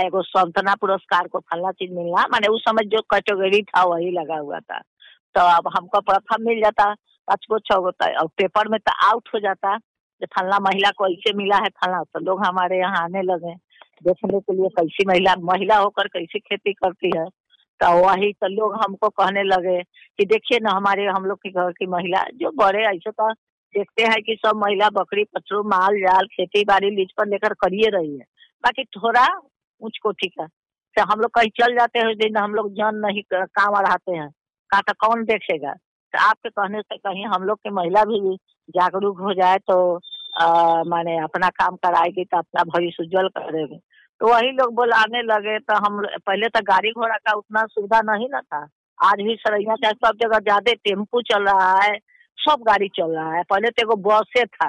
एगो 0.00 0.22
संतना 0.22 0.74
पुरस्कार 0.74 1.28
को 1.28 1.38
फलना 1.40 1.70
चीज़ 1.72 1.92
मिलना। 1.92 2.26
माने 2.32 2.48
उस 2.48 2.62
समय 2.62 2.84
जो 2.86 3.00
कैटेगरी 3.12 3.62
था, 3.62 3.84
वही 3.84 4.10
लगा 4.10 4.38
हुआ 4.38 4.58
था। 4.60 4.78
तो 5.34 5.40
अब 5.56 5.68
हमको 5.76 6.00
प्रथम 6.00 6.44
मिल 6.44 6.60
जाता 6.60 6.92
पाँच 7.28 7.46
गो 7.50 7.58
छह 7.58 7.78
गो 7.78 7.90
और 8.20 8.26
पेपर 8.38 8.68
में 8.68 8.78
तो 8.80 8.92
आउट 9.06 9.28
हो 9.34 9.38
जाता 9.40 9.76
जो 9.76 10.26
फलना 10.26 10.58
महिला 10.58 10.90
को 10.90 11.06
ऐसे 11.06 11.32
मिला 11.32 11.56
है 11.56 11.68
फलना। 11.78 12.02
तो 12.02 12.20
लोग 12.20 12.44
हमारे 12.44 12.78
यहाँ 12.78 13.02
आने 13.02 13.22
लगे। 13.22 13.54
देखने 14.02 14.40
के 14.40 14.56
लिए 14.56 14.68
कैसी 14.68 15.04
महिला 15.06 15.34
महिला 15.40 15.76
होकर 15.76 16.08
कैसी 16.08 16.38
खेती 16.38 16.72
करती 16.72 17.10
है। 17.16 17.24
तो 17.80 17.90
वही 17.98 18.32
तो 18.32 18.48
लोग 18.48 18.74
हमको 18.74 19.08
कहने 19.08 19.42
लगे 19.42 19.82
कि 19.82 20.24
देखिए 20.24 20.58
ना, 20.58 20.70
हमारे 20.70 21.06
हम 21.06 21.24
लोग 21.24 21.38
के 21.38 21.50
घर 21.50 21.72
की 21.72 21.86
महिला 21.86 22.22
जो 22.34 22.50
बड़े, 22.50 22.84
ऐसे 22.84 23.10
तो 23.10 23.32
देखते 23.74 24.02
हैं 24.02 24.22
कि 24.22 24.36
सब 24.46 24.56
महिला 24.56 24.88
बकरी 24.90 25.24
पचरू 25.24 25.62
माल, 25.62 25.98
जाल, 26.00 26.26
खेती 26.26 26.64
बाड़ी, 26.64 26.90
लीज 26.90 27.12
पर 27.18 27.26
लेकर 27.26 27.54
करिए 27.54 27.88
रही 27.90 28.12
है। 28.12 28.24
बाकी 28.64 28.84
थोड़ा 28.84 29.26
ऊंच 29.84 29.98
कोठी 30.02 30.28
का 30.30 30.46
तो 30.96 31.02
हम 31.04 31.20
लोग 31.20 31.30
कहीं 31.32 31.50
चल 31.56 31.74
जाते 31.76 31.98
हैं 31.98 32.06
उस 32.06 32.16
दिन, 32.16 32.36
हम 32.36 32.54
लोग 32.54 32.72
जन 32.72 32.96
नहीं, 32.96 33.22
काम 33.32 33.74
अड़ाते 33.76 34.12
हैं। 34.12 34.28
कहा 34.70 34.80
तो 34.82 34.92
कौन 35.00 35.24
देखेगा? 35.24 35.72
तो 35.72 36.18
आपके 36.20 36.48
कहने 36.50 36.80
से 36.82 36.96
कहीं 36.98 37.24
हम 37.26 37.42
लोग 37.44 37.58
की 37.58 37.70
महिला 37.72 38.04
भी 38.04 38.36
जागरूक 38.68 39.20
हो 39.20 39.32
जाए 39.34 39.58
तो 39.70 39.76
माने 40.88 41.16
अपना 41.20 41.48
काम 41.54 41.76
कराएगी 41.78 42.24
तो 42.24 42.36
अपना 42.38 42.62
भविष्य 42.64 43.02
उज्जवल 43.02 43.28
करेगी 43.30 43.78
तो 44.20 44.28
वही 44.28 44.50
लोग 44.52 44.74
बुलाने 44.74 45.22
लगे 45.24 45.58
तो 45.60 45.74
हम 45.76 46.00
पहले 46.18 46.48
तो 46.48 46.60
गाड़ी 46.64 46.90
घोड़ा 46.92 47.16
का 47.16 47.32
उतना 47.38 47.64
सुविधा 47.66 48.00
नहीं 48.04 48.28
ना 48.30 48.40
था। 48.42 48.60
आज 48.98 49.20
भी 49.20 49.34
सरैया 49.36 49.74
चाहे 49.74 49.94
सब 49.96 50.18
जगह 50.18 50.38
ज़्यादा 50.40 50.72
टेंपू 50.84 51.20
चल 51.22 51.44
रहा 51.44 51.72
है, 51.82 51.98
सब 52.38 52.62
गाड़ी 52.66 52.88
चल 52.96 53.14
रहा 53.16 53.34
है। 53.34 53.42
पहले 53.42 53.70
तो 53.70 53.82
एगो 53.82 53.96
बसे 54.02 54.44
था। 54.46 54.68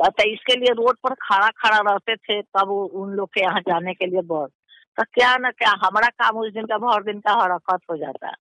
तो 0.00 0.22
इसके 0.22 0.56
लिए 0.56 0.72
रोड 0.74 0.96
पर 1.02 1.14
खड़ा 1.14 1.48
खड़ा 1.48 1.78
रहते 1.90 2.16
थे 2.16 2.40
तब 2.42 2.70
उन 2.70 3.10
लोग 3.10 3.28
के 3.28 3.40
यहाँ 3.40 3.60
जाने 3.60 3.94
के 3.94 4.06
लिए 4.06 4.20
बस। 4.20 4.50
तो 4.98 5.02
क्या 5.02 5.36
न 5.36 5.50
क्या 5.50 5.70
हमारा 5.84 6.08
काम 6.08 6.36
उस 6.38 6.52
दिन 6.52 6.66
का 6.66 6.78
भर 6.78 7.02
दिन 7.02 7.20
का 7.20 7.32
हरकत 7.32 7.80
हो 7.90 7.96
जाता। 7.96 8.32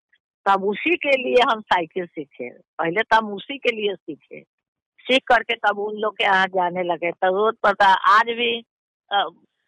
तब 0.46 0.64
उसी 0.64 0.96
के 0.96 1.12
लिए 1.18 1.42
हम 1.52 1.62
साइकिल 1.62 2.06
सीखे। 2.06 2.50
पहले 2.50 3.02
तो 3.02 3.16
हम 3.16 3.34
उसी 3.34 3.58
के 3.58 3.76
लिए 3.76 3.96
सीखे। 3.96 4.42
सीख 5.06 5.24
करके 5.28 5.56
तब 5.56 5.80
उन 5.80 5.96
लोग 5.96 6.14
के 6.18 6.24
यहाँ 6.24 6.48
जाने 6.48 6.84
लगे। 6.84 7.12
तो 7.12 7.36
रोड 7.36 7.56
पर 7.56 7.70
पड़ता 7.70 7.88
आज 7.88 8.26
भी 8.26 8.64
आ, 9.12 9.24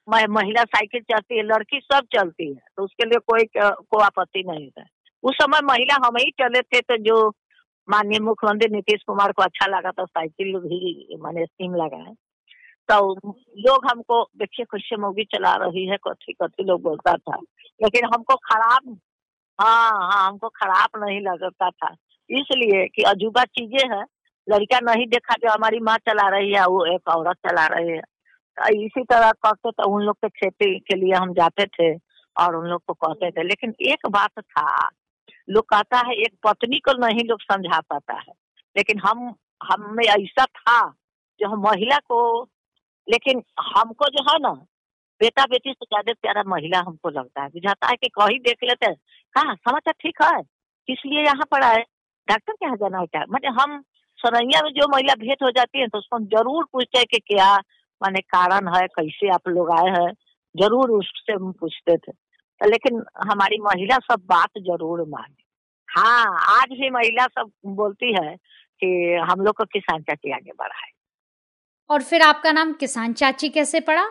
महिला 0.08 0.64
साइकिल 0.64 1.02
चलती 1.02 1.38
है 1.38 1.44
लड़की 1.44 1.80
सब 1.80 2.06
चलती 2.16 2.48
है। 2.50 2.62
तो 2.78 2.84
उसके 2.84 3.06
लिए 3.06 3.20
कोई 3.28 3.44
को 3.58 4.00
आपत्ति 4.00 4.44
नहीं 4.48 4.70
है। 4.80 4.86
उस 5.24 5.36
समय 5.36 5.60
महिला 5.64 5.96
हम 6.08 6.18
ही 6.18 6.32
चले 6.42 6.62
थे 6.62 6.82
तो 6.82 6.98
जो 6.98 7.30
माननीय 7.88 8.20
मुख्यमंत्री 8.20 8.68
नीतीश 8.76 9.04
कुमार 9.08 9.32
को 9.32 9.44
अच्छा 9.44 9.66
लगा 9.68 9.92
तो 9.92 10.06
साइकिल 10.06 10.58
भी, 10.60 11.18
मैंने 11.24 11.46
स्कीम 11.46 11.76
लगाए 11.76 12.14
तो 12.90 13.14
लोग 13.60 13.86
हमको 13.86 14.24
देखिए 14.38 14.66
कैसे 14.66 14.98
मूवी 14.98 15.24
चला 15.26 15.54
रही 15.64 15.86
है 15.88 15.98
कथी 16.08 16.34
कथी 16.34 16.64
लोग 16.64 16.82
बोलता 16.82 17.14
था। 17.18 17.38
लेकिन 17.80 18.06
हमको 18.14 18.36
खराब 18.44 18.98
हाँ 19.60 19.90
हाँ 20.02 20.28
हमको 20.28 20.50
खराब 20.50 21.04
नहीं 21.04 21.20
लगता 21.22 21.70
था। 21.70 21.90
इसलिए 22.30 22.86
कि 22.88 23.04
अजूबा 23.04 23.44
चीज़ें 23.44 23.96
है, 23.96 24.04
लड़का 24.48 24.80
नहीं 24.84 25.08
देखा 25.08 25.36
जो 25.44 25.52
हमारी 25.54 25.80
माँ 25.80 25.98
चला 26.00 26.28
रही 26.30 26.54
है, 26.54 26.66
वो 26.66 26.86
एक 26.94 27.10
औरत 27.10 27.38
चला 27.48 27.66
रही 27.68 27.90
है। 27.90 28.02
तो 28.58 28.86
इसी 28.86 29.04
तरह 29.04 29.32
करते 29.46 29.72
तो 29.72 29.90
उन 29.96 30.04
लोग 30.04 30.16
के 30.16 30.30
खेती 30.30 30.78
के 30.80 30.96
लिए 30.96 31.14
हम 31.14 31.34
जाते 31.34 31.66
थे 31.66 31.94
और 32.36 32.56
उन 32.56 32.68
लोग 32.70 32.82
को 32.88 32.94
कहते 32.96 33.32
थे। 33.32 33.44
लेकिन 33.44 33.74
एक 33.92 34.08
बात 34.10 34.40
था 34.40 34.68
लोग 35.48 35.64
कहता 35.66 35.98
है, 36.00 36.14
एक 36.16 36.34
पत्नी 36.44 36.80
को 36.80 36.94
नहीं 37.00 37.24
लोग 37.26 37.42
समझा 37.42 37.80
पाता 37.82 38.14
है। 38.16 38.34
लेकिन 38.76 39.00
हम 39.00 39.34
हम 39.62 39.86
में 39.96 40.04
ऐसा 40.06 40.46
था 40.48 40.80
जो 41.40 41.48
हम 41.50 41.62
महिला 41.62 41.98
को, 42.02 42.20
लेकिन 43.08 43.42
हमको 43.68 44.10
जो 44.10 44.24
है 44.24 44.38
ना 44.40 44.52
बेटा 45.22 45.46
बेटी 45.46 45.72
से 45.72 45.86
ज़्यादा 45.86 46.14
प्यारा 46.14 46.44
महिला 46.48 46.80
हमको 46.88 47.10
लगता 47.10 47.44
है। 47.44 47.50
बुझाता 47.50 47.88
है 47.88 47.96
कि 47.96 48.08
कहीं 48.10 48.40
देख 48.40 48.64
लेते 48.64 48.86
हैं, 48.86 48.96
कहा 49.36 49.54
समाचार 49.56 49.94
ठीक 50.02 50.22
है 50.24 50.40
इसलिए 50.88 51.24
यहाँ 51.24 51.46
पर 51.52 51.64
आए 51.64 51.82
डॉक्टर 52.28 52.54
के 52.54 52.66
यहाँ 52.66 52.78
जाना 52.78 52.98
होता 52.98 53.20
है 53.20 53.26
मतलब 53.30 53.60
हम 53.62 53.82
सरैया 54.20 54.62
में 54.64 54.70
जो 54.72 54.88
महिला 54.88 55.14
भेंट 55.16 55.44
हो 55.44 55.50
जाती 55.52 55.80
है 55.80 55.88
तो 55.88 55.98
उसको 55.98 56.16
हम 56.16 56.26
ज़रूर 56.28 56.66
पूछते 56.74 56.98
हैं 56.98 57.06
कि 57.12 57.20
क्या, 57.28 57.56
माने 58.02 58.20
कारण 58.22 58.68
है, 58.76 58.86
कैसे 58.90 59.30
आप 59.30 59.48
लोग 59.48 59.72
आए 59.72 59.90
हैं? 59.92 60.12
ज़रूर 60.56 60.92
उससे 60.92 61.34
हम 61.34 61.52
पूछते 61.52 61.98
थे। 61.98 62.12
तो 62.12 62.18
लेकिन 62.62 63.04
हमारी 63.24 63.58
महिला 63.62 63.98
सब 64.04 64.26
बात 64.28 64.60
ज़रूर 64.62 65.02
माने। 65.10 65.44
हाँ 65.90 66.26
आज 66.54 66.78
भी 66.80 66.90
महिला 66.90 67.26
सब 67.28 67.52
बोलती 67.76 68.14
है 68.14 68.36
कि 68.82 68.88
हम 69.30 69.42
लोग 69.42 69.56
को 69.56 69.66
किसान 69.68 70.02
चाची 70.04 70.32
आगे 70.32 70.52
बढ़ाए। 70.54 70.92
और 71.90 72.04
फिर 72.04 72.22
आपका 72.22 72.52
नाम 72.52 72.74
किसान 72.76 73.14
चाची 73.14 73.50
कैसे 73.50 73.80
पड़ा? 73.82 74.08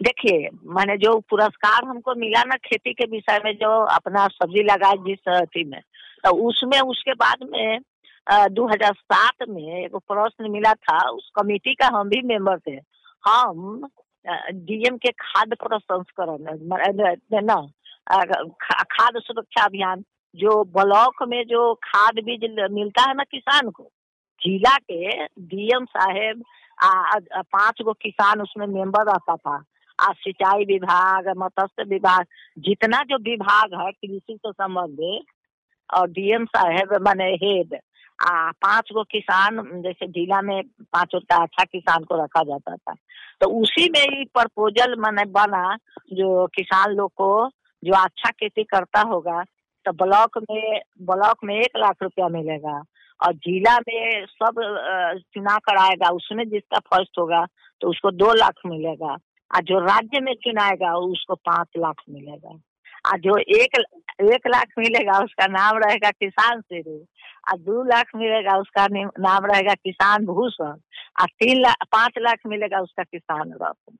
देखिए 0.00 0.48
मैंने 0.76 0.96
जो 0.98 1.18
पुरस्कार 1.30 1.84
हमको 1.84 2.14
मिला 2.16 2.42
ना 2.44 2.56
खेती 2.58 2.92
के 2.92 3.06
विषय 3.06 3.40
में 3.44 3.52
जो 3.56 3.70
अपना 3.86 4.26
सब्ज़ी 4.30 4.62
लगाए 4.64 4.96
जिस 5.06 5.28
अथी 5.32 5.64
में 5.64 5.80
तो 6.24 6.30
उसमें 6.48 6.78
उसके 6.80 7.14
बाद 7.16 7.42
में 7.50 7.80
दो 8.26 8.66
हज़ार 8.68 8.94
सात 8.94 9.48
में 9.48 9.62
एक 9.76 9.96
प्रश्न 10.08 10.50
मिला 10.50 10.72
था 10.80 10.98
उस 11.10 11.30
कमेटी 11.36 11.74
का 11.74 11.86
हम 11.94 12.08
भी 12.08 12.20
मेंबर 12.24 12.58
थे। 12.60 12.74
हम 13.24 13.88
डीएम 14.26 14.96
के 14.96 15.10
खाद्य 15.12 15.56
प्रसंस्करण 15.56 16.38
ना 17.42 17.56
खाद्य 18.84 19.20
सुरक्षा 19.20 19.64
अभियान, 19.64 20.04
जो 20.34 20.62
ब्लॉक 20.74 21.22
में 21.28 21.42
जो 21.44 21.72
खाद 21.84 22.18
बीज 22.24 22.44
मिलता 22.70 23.02
है 23.02 23.14
ना 23.14 23.24
किसान 23.24 23.70
को, 23.70 23.84
जिला 24.40 24.76
के 24.76 25.24
डीएम 25.24 25.84
साहेब 25.86 26.42
पाँच 26.82 27.82
गो 27.82 27.92
किसान 27.92 28.40
उसमें 28.42 28.66
मेंबर 28.66 29.06
रहता 29.06 29.36
था। 29.36 29.56
आज 29.98 30.14
सिंचाई 30.16 30.64
विभाग, 30.64 31.28
मत्स्य 31.38 31.84
विभाग, 31.84 32.24
जितना 32.58 33.02
जो 33.02 33.16
विभाग 33.22 33.74
है, 33.80 33.90
कृषि 33.92 34.38
से 34.40 34.52
संबंधित, 34.52 35.24
और 35.90 36.08
डीएम 36.10 36.44
साहेब, 36.46 36.96
मैंने 37.02 37.24
हेड 37.36 37.74
आ 38.22 38.50
पाँच 38.62 38.88
गो 38.92 39.02
किसान, 39.04 39.56
जैसे 39.82 40.06
जिला 40.08 40.40
में 40.42 40.62
पाँच 40.92 41.14
होता 41.14 41.42
अच्छा 41.42 41.64
किसान 41.64 42.04
को 42.04 42.22
रखा 42.22 42.42
जाता 42.42 42.76
था। 42.76 42.94
तो 43.40 43.48
उसी 43.60 43.88
में 43.90 44.00
ही 44.00 44.24
प्रपोजल 44.34 44.94
मैंने 44.98 45.24
बना, 45.32 45.76
जो 46.12 46.46
किसान 46.46 46.92
लोग 46.92 47.10
को, 47.12 47.48
जो 47.82 47.94
अच्छा 47.94 48.30
खेती 48.30 48.64
करता 48.64 49.00
होगा 49.08 49.42
तो 49.86 49.92
ब्लॉक 49.92 50.38
में 50.50 50.80
ब्लॉक 51.02 51.44
में 51.44 51.54
एक 51.56 51.76
लाख 51.76 52.02
रुपया 52.02 52.28
मिलेगा। 52.28 52.82
और 53.20 53.32
जिला 53.36 53.76
में 53.78 54.26
सब 54.26 54.60
चुनाव 55.34 55.58
कराएगा 55.64 56.10
उसमें 56.10 56.48
जिसका 56.50 56.78
फ़र्स्ट 56.90 57.18
होगा 57.18 57.44
तो 57.80 57.90
उसको 57.90 58.10
दो 58.10 58.32
लाख 58.34 58.60
मिलेगा। 58.66 59.12
और 59.50 59.62
जो 59.62 59.78
राज्य 59.80 60.20
में 60.20 60.34
चुनाएगा, 60.34 60.94
उसको 60.96 61.34
पाँच 61.34 61.68
लाख 61.78 62.02
मिलेगा। 62.10 62.58
और 63.10 63.18
जो 63.18 63.36
एक 63.38 63.78
एक 64.20 64.46
लाख 64.46 64.68
मिलेगा 64.78 65.24
उसका 65.24 65.46
नाम 65.46 65.78
रहेगा 65.78 66.10
किसान 66.10 66.60
सिरू 66.60 67.06
और 67.50 67.58
दो 67.58 67.82
लाख 67.84 68.06
मिलेगा 68.16 68.58
उसका 68.58 68.86
नाम 69.18 69.46
रहेगा 69.46 69.74
किसान 69.74 70.26
भूषण। 70.26 70.76
और 71.20 71.26
तीन 71.26 71.60
लाख 71.60 71.76
पाँच 71.92 72.12
लाख 72.18 72.38
मिलेगा 72.46 72.80
उसका 72.80 73.02
किसान 73.02 73.52
रत्न। 73.62 73.96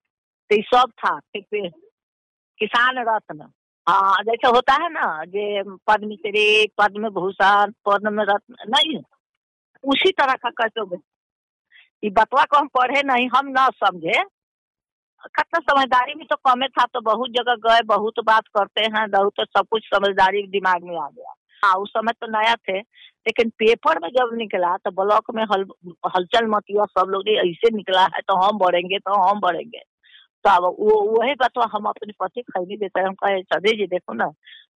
तो 0.50 0.56
ये 0.56 0.62
सब 0.62 0.90
था 0.98 1.20
किसान 2.58 2.98
रत्न। 2.98 3.52
हाँ 3.88 4.22
जैसे 4.22 4.48
होता 4.48 4.72
है 4.72 4.88
ना, 4.92 5.24
जे 5.24 5.62
पद्म 5.62 6.14
श्री, 6.14 6.66
पद्म 6.78 7.08
भूषण, 7.08 7.72
पद्म 7.86 8.20
रत्न, 8.20 8.54
नहीं। 8.68 9.02
उसी 9.84 10.10
तरह 10.12 10.34
का 10.34 10.50
कैसे 10.50 10.96
बतवा 12.10 12.44
को 12.44 12.56
हम 12.56 12.68
पढ़े 12.68 13.02
नहीं, 13.02 13.28
हम 13.36 13.48
ना 13.48 13.68
समझे। 13.68 14.22
कितना 15.26 15.58
समझदारी 15.60 16.14
भी 16.14 16.24
तो 16.24 16.36
कमे 16.46 16.68
था 16.68 16.84
तो 16.84 17.00
बहुत 17.00 17.30
जगह 17.30 17.54
गए 17.66 17.82
बहुत 17.86 18.20
बात 18.26 18.48
करते 18.56 18.82
हैं 18.94 19.10
बहुत 19.10 19.32
तो 19.36 19.44
सब 19.46 19.66
कुछ 19.70 19.86
समझदारी 19.86 20.42
दिमाग 20.48 20.84
में 20.84 20.96
आ 20.96 21.08
गया। 21.08 21.34
हाँ 21.62 21.74
उस 21.74 21.90
समय 21.90 22.12
तो 22.12 22.26
नया 22.30 22.54
थे 22.68 22.78
लेकिन 23.26 23.50
पेपर 23.58 23.98
में 24.02 24.08
जब 24.08 24.30
निकला 24.34 24.76
तो 24.76 24.90
ब्लॉक 24.90 25.30
में 25.34 25.42
हल 25.44 25.64
हलचल 26.16 26.46
मतिया 26.46 26.84
सब 26.90 27.10
लोग 27.10 27.28
ऐसे 27.28 27.74
निकला 27.76 28.02
है 28.14 28.20
तो 28.20 28.36
हम 28.36 28.58
बढ़ेंगे 28.58 28.98
तो 28.98 29.20
हम 29.22 29.40
बढ़ेंगे। 29.40 29.82
तो 30.44 30.50
अब 30.50 30.64
वो 30.80 31.00
वही 31.12 31.34
बात 31.34 31.58
हम 31.72 31.84
अपने 31.84 32.12
पति 32.20 32.42
खरीदी 32.42 32.76
देते 32.76 33.00
हैं 33.00 33.06
हम 33.06 33.14
कहे 33.14 33.42
सदी 33.42 33.76
जी 33.76 33.86
देखो 33.86 34.12
ना 34.12 34.26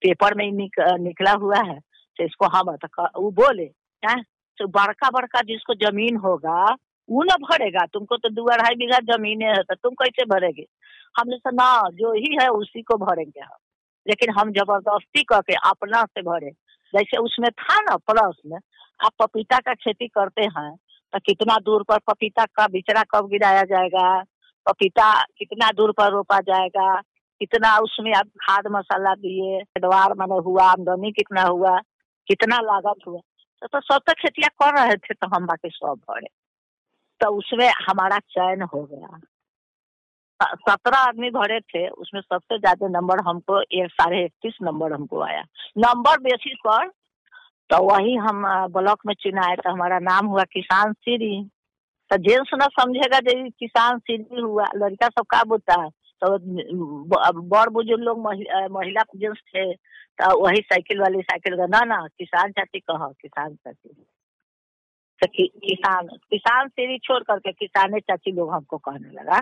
पेपर 0.01 0.33
में 0.33 0.51
निक, 0.51 0.79
निकला 0.99 1.31
हुआ 1.31 1.61
है 1.63 1.79
तो 2.17 2.23
इसको 2.23 2.47
हम 2.47 2.69
वो 3.17 3.31
बोले 3.31 3.69
है 4.03 4.21
तो 4.57 4.67
बड़का 4.67 5.09
बड़का 5.09 5.41
जिसको 5.41 5.73
ज़मीन 5.73 6.17
होगा 6.17 6.65
वो 7.09 7.23
ना 7.23 7.35
भरेगा। 7.41 7.85
तुमको 7.85 8.17
तो 8.17 8.29
दो 8.29 8.45
अढ़ाई 8.45 8.75
बीघा 8.75 8.99
ज़मीन 9.07 9.41
है 9.41 9.61
तो 9.63 9.75
तुम 9.75 9.93
कैसे 9.93 10.25
भरेगे? 10.25 10.65
हमने 11.19 11.37
से 11.37 11.51
ना 11.51 11.67
जो 11.93 12.13
ही 12.13 12.37
है 12.41 12.47
उसी 12.49 12.81
को 12.81 12.97
भरेंगे 12.97 13.39
हम। 13.39 13.57
लेकिन 14.07 14.33
हम 14.39 14.51
ज़बरदस्ती 14.51 15.23
करके 15.23 15.53
अपना 15.69 16.03
से 16.05 16.21
भरे। 16.21 16.49
जैसे 16.93 17.17
उसमें 17.17 17.49
था 17.51 17.79
ना 17.81 17.95
प्लस 18.09 18.35
में 18.45 18.57
आप 18.99 19.11
पपीता 19.21 19.57
का 19.59 19.73
खेती 19.73 20.07
करते 20.07 20.43
हैं 20.57 20.75
तो 21.13 21.19
कितना 21.19 21.57
दूर 21.65 21.83
पर 21.83 21.99
पपीता 22.07 22.45
का 22.45 22.67
बिचड़ा 22.67 23.03
कब 23.03 23.27
गिराया 23.29 23.63
जाएगा? 23.63 24.21
पपीता 24.65 25.11
कितना 25.37 25.71
दूर 25.71 25.91
पर 25.91 26.11
रोपा 26.11 26.39
जाएगा? 26.41 26.95
कितना 27.41 27.77
उसमें 27.77 28.13
आप 28.13 28.27
खाद 28.41 28.67
मसाला 28.71 29.13
दिए 29.15 29.63
पैदावार 29.63 30.13
मैंने 30.13 30.41
हुआ 30.43 30.63
आमदनी 30.65 31.11
कितना 31.11 31.41
हुआ 31.43 31.77
कितना 32.27 32.59
लागत 32.61 33.07
हुआ? 33.07 33.19
तो, 33.61 33.67
तो 33.67 33.79
सब 33.81 34.01
तक 34.07 34.13
खेतिया 34.13 34.47
कर 34.61 34.79
रहे 34.79 34.95
थे 34.95 35.13
तो 35.13 35.35
हम 35.35 35.45
बाकी 35.45 35.69
सब 35.69 35.99
भरे। 36.09 36.27
तो 37.21 37.29
उसमें 37.37 37.69
हमारा 37.87 38.17
चयन 38.29 38.61
हो 38.63 38.83
गया। 38.83 39.19
सत्रह 40.39 40.97
आदमी 40.97 41.29
भरे 41.31 41.59
थे, 41.61 41.87
उसमें 41.89 42.21
सबसे 42.21 42.57
ज़्यादा 42.59 42.87
नंबर 42.89 43.23
हमको 43.25 43.61
एक 43.61 43.91
साढ़े 43.91 44.23
इकतीस 44.25 44.57
नंबर 44.61 44.93
हमको 44.93 45.21
आया। 45.23 45.41
नंबर 45.77 46.19
बेसिस 46.21 46.57
पर 46.67 46.87
तो 47.69 47.77
वही 47.83 48.15
हम 48.17 48.43
ब्लॉक 48.71 49.05
में 49.05 49.13
चुनाए 49.13 49.55
तो 49.55 49.69
हमारा 49.69 49.99
नाम 50.01 50.25
हुआ 50.25 50.43
किसान 50.53 50.93
श्री 50.95 51.43
तो 52.11 52.17
जेंट्स 52.19 52.53
ना 52.53 52.65
समझेगा 52.73 53.19
जो 53.19 53.33
किसान 53.59 53.99
श्री 53.99 54.41
हुआ, 54.41 54.65
लड़का 54.75 55.07
सब 55.09 55.25
का 55.25 55.43
बोलता 55.43 55.81
है 55.81 55.89
तो 56.21 56.37
बड़ 57.45 57.69
बुज़ुर्ग 57.69 58.03
लोग 58.03 58.19
महिला 58.71 59.03
जेंट्स 59.15 59.41
थे 59.47 59.71
तो 59.73 60.37
वही 60.43 60.61
साइकिल 60.63 61.01
वाली 61.01 61.21
साइकिल 61.21 61.55
का, 61.57 61.65
ना 61.67 61.79
ना, 61.85 62.05
किसान 62.19 62.51
चाची 62.51 62.79
कह, 62.79 63.07
किसान 63.21 63.55
चाची। 63.55 63.89
तो 65.25 65.31
कि, 65.35 65.47
किसान 65.47 66.07
किसान 66.07 66.67
श्री 66.67 66.97
छोड़ 66.99 67.23
करके 67.23 67.51
किसाने 67.51 67.99
चाची 67.99 68.31
लोग 68.31 68.51
हमको 68.51 68.77
कहने 68.77 69.11
लगा। 69.11 69.41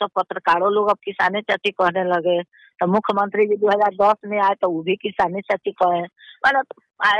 तो 0.00 0.06
पत्रकारों 0.06 0.72
लोग 0.72 0.88
अब 0.88 0.96
किसाने 1.04 1.42
चाची 1.42 1.70
कहने 1.70 2.04
लगे। 2.04 2.42
तो 2.42 2.86
मुख्यमंत्री 2.86 3.46
जी 3.46 3.56
2010 3.56 4.16
में 4.26 4.38
आए 4.38 4.54
तो 4.54 4.70
वो 4.70 4.82
भी 4.82 4.96
किसाने 4.96 5.40
चाची 5.40 5.72
कहे। 5.72 6.02
मतलब 6.46 6.64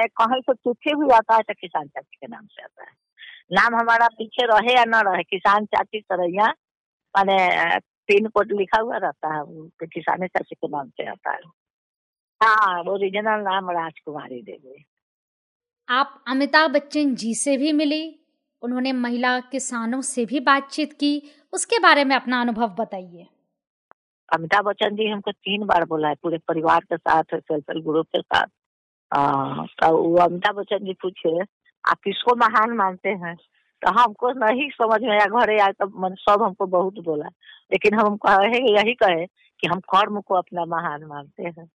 कहीं 0.07 0.41
तो 0.41 0.55
चिट्ठी 0.55 0.95
भी 0.95 1.15
आता 1.15 1.35
है 1.35 1.43
तो 1.43 1.55
किसान 1.61 1.89
चाची 1.89 2.19
के 2.21 2.27
नाम 2.27 2.47
से 2.47 2.63
आता 2.63 2.83
है। 2.83 2.89
नाम 3.53 3.75
हमारा 3.81 4.07
पीछे 4.07 4.47
रहे 4.47 4.75
या 4.75 4.85
न 4.89 4.95
रहे 4.95 5.23
किसान 5.23 5.65
चाची 5.65 6.01
सरैया 6.01 6.47
मैंने 7.15 7.79
पिन 7.79 8.27
कोड 8.27 8.53
लिखा 8.53 8.81
हुआ 8.81 8.97
रहता 8.97 9.35
है 9.35 9.45
तो 9.69 9.87
किसाने 9.87 10.27
चाची 10.27 10.55
के 10.55 10.69
नाम 10.69 10.89
से 10.89 11.07
आता 11.07 11.31
है। 11.31 11.39
हाँ 12.43 12.83
ओरिजिनल 12.83 13.41
नाम 13.41 13.71
राजकुमारी 13.71 14.43
देवी। 14.43 14.85
आप 15.91 16.25
अमिताभ 16.29 16.71
बच्चन 16.71 17.15
जी 17.15 17.35
से 17.35 17.57
भी 17.57 17.73
मिली, 17.73 18.21
उन्होंने 18.63 18.93
महिला 18.93 19.39
किसानों 19.41 20.01
से 20.01 20.25
भी 20.25 20.41
बातचीत 20.41 20.93
की, 20.93 21.23
उसके 21.53 21.79
बारे 21.79 22.05
में 22.05 22.15
अपना 22.17 22.41
अनुभव 22.41 22.69
बताइए। 22.69 23.27
अमिताभ 24.33 24.65
बच्चन 24.65 24.95
जी, 24.97 25.07
हमको 25.07 25.33
तीन 25.33 25.65
बार 25.67 25.85
बोला 25.85 26.09
है, 26.09 26.15
पूरे 26.15 26.39
परिवार 26.39 26.85
के 26.93 26.97
साथ 26.97 27.23
ग्रुप 27.73 28.07
के 28.07 28.21
साथ। 28.21 28.47
तो 29.67 30.15
अमिताभ 30.17 30.55
बच्चन 30.57 30.79
जी 30.79 30.93
पूछे, 30.93 31.41
आप 31.85 31.99
किसको 32.05 32.35
महान 32.37 32.77
मानते 32.77 33.09
हैं? 33.09 33.35
तो 33.83 33.91
हमको 33.91 34.31
नहीं 34.31 34.69
समझ 34.71 35.01
में 35.03 35.11
आया, 35.11 35.27
घरे 35.27 35.59
आए 35.59 35.73
तो 35.73 35.87
मन, 36.01 36.15
सब 36.15 36.43
हमको 36.43 36.67
बहुत 36.67 36.99
बोला। 37.05 37.29
लेकिन 37.73 37.95
हम 37.95 38.17
कहे, 38.17 38.63
यही 38.75 38.95
कहे 38.95 39.27
कि 39.27 39.67
हम 39.67 39.81
कर्म 39.95 40.21
को 40.21 40.35
अपना 40.35 40.65
महान 40.67 41.05
मानते 41.05 41.43
हैं। 41.43 41.69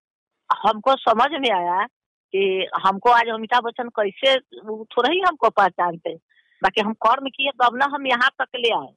हमको 0.50 0.96
समझ 0.98 1.30
में 1.32 1.50
आया 1.50 1.86
कि 2.34 2.66
हमको 2.84 3.10
आज 3.10 3.28
अमिताभ 3.28 3.62
बच्चन 3.62 3.88
कैसे 3.88 4.38
थोड़ा 4.84 5.10
ही 5.10 5.20
हमको 5.20 5.50
पहचानते 5.50 6.14
बाकी 6.62 6.80
हम 6.80 6.92
कर्म 6.92 7.26
किए 7.26 7.50
तब 7.50 7.76
ना 7.76 7.84
हम 7.84 8.06
यहाँ 8.06 8.30
तक 8.30 8.46
ले 8.56 8.74
आए। 8.74 8.92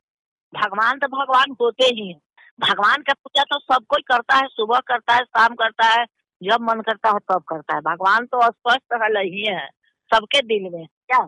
भगवान 0.56 1.00
तो 1.00 1.08
भगवान 1.08 1.56
होते 1.62 1.86
ही 1.86 2.08
हैं। 2.08 2.20
भगवान 2.60 3.02
का 3.02 3.14
पूजा 3.14 3.44
तो 3.44 3.60
सब 3.60 3.86
कोई 3.90 4.02
करता 4.02 4.36
है, 4.36 4.48
सुबह 4.48 4.80
करता 4.80 5.14
है, 5.14 5.20
शाम 5.20 5.56
करता 5.56 5.86
है, 5.86 6.06
जब 6.44 6.62
मन 6.62 6.82
करता 6.82 7.10
है 7.10 7.20
तब 7.20 7.44
करता 7.50 7.76
है। 7.76 7.82
भगवान 7.82 8.26
तो 8.26 8.42
स्पष्ट 8.42 8.94
है 8.94 9.08
ही 9.08 9.46
है, 9.46 9.68
सबके 10.14 10.42
दिल 10.42 10.70
में। 10.74 10.86
क्या? 10.86 11.20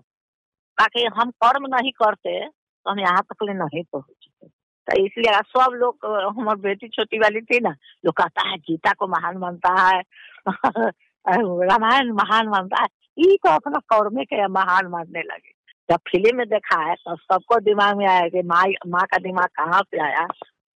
बाकी 0.79 1.05
हम 1.05 1.31
कर्म 1.31 1.75
नहीं 1.75 1.91
करते 1.91 2.47
तो 2.47 2.91
हम 2.91 2.99
यहाँ 2.99 3.21
तक 3.21 3.43
ले 3.43 3.53
नहीं 3.53 3.83
पहुँचते। 3.83 4.47
तो 4.87 5.05
इसलिए 5.05 5.33
सब 5.33 5.71
लोग 5.73 6.05
हमारी 6.39 6.61
बेटी 6.61 6.87
छोटी 6.87 7.19
वाली 7.19 7.41
थी 7.41 7.59
ना 7.59 7.71
जो 8.05 8.11
कहता 8.11 8.49
है, 8.49 8.57
गीता 8.57 8.93
को 8.93 9.07
महान 9.07 9.37
मानता 9.37 9.73
है। 9.81 10.03
रामायण 11.27 12.11
महान 12.13 12.47
मानता 12.47 12.81
है। 12.81 12.87
ये 13.17 13.35
तो 13.35 13.49
अपना 13.49 13.79
कर्म 13.93 14.23
के 14.23 14.47
महान 14.47 14.87
मानने 14.87 15.21
लगे। 15.21 15.51
जब 15.89 15.99
फ़िल्म 16.09 16.35
में 16.37 16.45
देखा 16.47 16.79
है 16.81 16.95
तो 16.95 17.15
सबको 17.15 17.59
दिमाग 17.59 17.97
में 17.97 18.05
आया 18.05 18.27
कि 18.29 18.41
माँ 18.43 18.63
माँ 18.87 19.05
का 19.05 19.17
दिमाग 19.17 19.47
कहाँ 19.55 19.81
पे 19.91 19.99
आया 20.03 20.27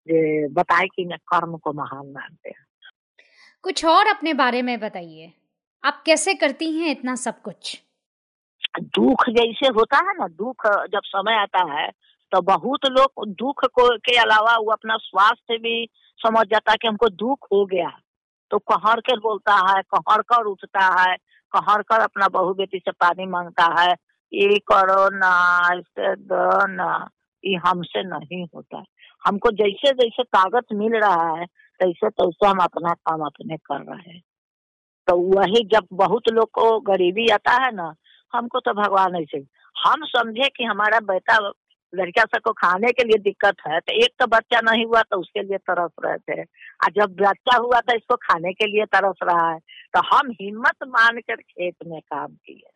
ये 0.08 0.48
बताए 0.48 0.86
कि 0.88 1.06
मैं 1.06 1.18
कर्म 1.28 1.58
को 1.58 1.74
महान 1.74 2.06
मानते 2.08 2.50
हैं। 2.50 2.66
कुछ 3.64 3.86
और 3.86 4.08
अपने 4.08 4.34
बारे 4.34 4.62
में 4.62 4.80
बताइए। 4.80 5.32
आप 5.84 6.02
कैसे 6.06 6.34
करती 6.34 6.72
हैं 6.72 6.92
इतना 6.92 7.16
सब 7.16 7.42
कुछ? 7.42 7.82
दुख 8.80 9.30
जैसे 9.30 9.68
होता 9.68 9.98
है 9.98 10.18
ना 10.18 10.28
दुख 10.28 10.68
जब 10.92 11.02
समय 11.06 11.34
आता 11.34 11.64
है 11.74 11.90
तो 12.32 12.42
बहुत 12.42 12.86
लोग 12.86 13.28
दुख 13.30 13.66
को 13.66 13.88
के 13.98 14.18
अलावा 14.18 14.56
वो 14.58 14.72
अपना 14.72 14.98
स्वास्थ्य 14.98 15.58
भी 15.58 15.90
समझ 16.20 16.46
जाता 16.48 16.72
है 16.72 16.78
कि 16.82 16.88
हमको 16.88 17.10
दुख 17.10 17.48
हो 17.54 17.66
गया। 17.66 17.90
तो 18.52 18.58
कहर 18.60 19.00
कर 19.00 19.20
बोलता 19.20 19.54
है, 19.54 19.82
कहर 19.82 20.22
कर 20.22 20.46
उठता 20.46 20.86
है, 21.02 21.16
कहर 21.54 21.82
कर 21.82 22.00
अपना 22.00 22.28
बहू 22.28 22.54
बेटी 22.54 22.80
से 22.80 22.92
पानी 22.92 23.26
माँगता 23.26 23.66
है 23.82 23.96
ये 24.34 24.60
करो 24.60 25.10
ना 25.18 25.70
दो 26.00 26.68
ना 26.68 27.10
ये 27.46 27.56
हमसे 27.56 28.04
नहीं 28.04 28.46
होता 28.56 28.78
है। 28.78 28.84
हमको 29.28 29.52
जैसे 29.52 29.94
जैसे 29.94 30.24
ताकत 30.24 30.66
मिल 30.74 30.96
रहा 30.96 31.38
है, 31.38 31.46
तैसे 31.80 32.10
तैसे 32.10 32.48
हम 32.48 32.58
अपना 32.58 32.94
काम 32.94 33.22
अपने 33.22 33.58
कर 33.58 33.82
रहे 33.82 34.14
हैं। 34.14 34.22
तो 35.08 35.18
वही 35.18 35.64
जब 35.64 35.88
बहुत 35.94 36.30
लोग 36.30 36.52
को 36.52 36.80
गरीबी 36.80 37.28
आता 37.28 37.52
है 37.52 37.72
ना, 37.76 37.94
हमको 38.34 38.60
तो 38.60 38.74
भगवान 38.74 39.16
ऐसे, 39.16 39.38
हम 39.76 40.06
समझे 40.06 40.50
कि 40.50 40.64
हमारा 40.64 41.00
बेटा 41.00 41.38
लड़का 41.94 42.24
सबको 42.26 42.52
खाने 42.54 42.92
के 42.92 43.04
लिए 43.04 43.18
दिक्कत 43.20 43.56
है 43.68 43.80
तो 43.80 43.94
एक 43.96 44.14
तो 44.20 44.28
बच्चा 44.28 44.60
नहीं 44.62 44.86
हुआ 44.86 45.02
तो 45.04 45.20
उसके 45.20 45.42
लिए 45.42 45.58
तरस 45.60 45.92
रहे 46.06 46.18
थे 46.18 46.42
और 46.42 46.92
जब 46.92 47.16
बच्चा 47.22 47.58
हुआ 47.58 47.80
तो 47.82 47.96
इसको 47.96 48.16
खाने 48.18 48.54
के 48.54 48.68
लिए 48.68 48.86
तरस 48.88 49.20
रहा 49.24 49.50
है। 49.50 49.60
तो 49.60 50.02
हम 50.08 50.32
हिम्मत 50.42 50.88
मान 50.88 51.20
कर 51.20 51.36
खेत 51.36 51.76
में 51.88 52.00
काम 52.02 52.28
किए 52.28 52.70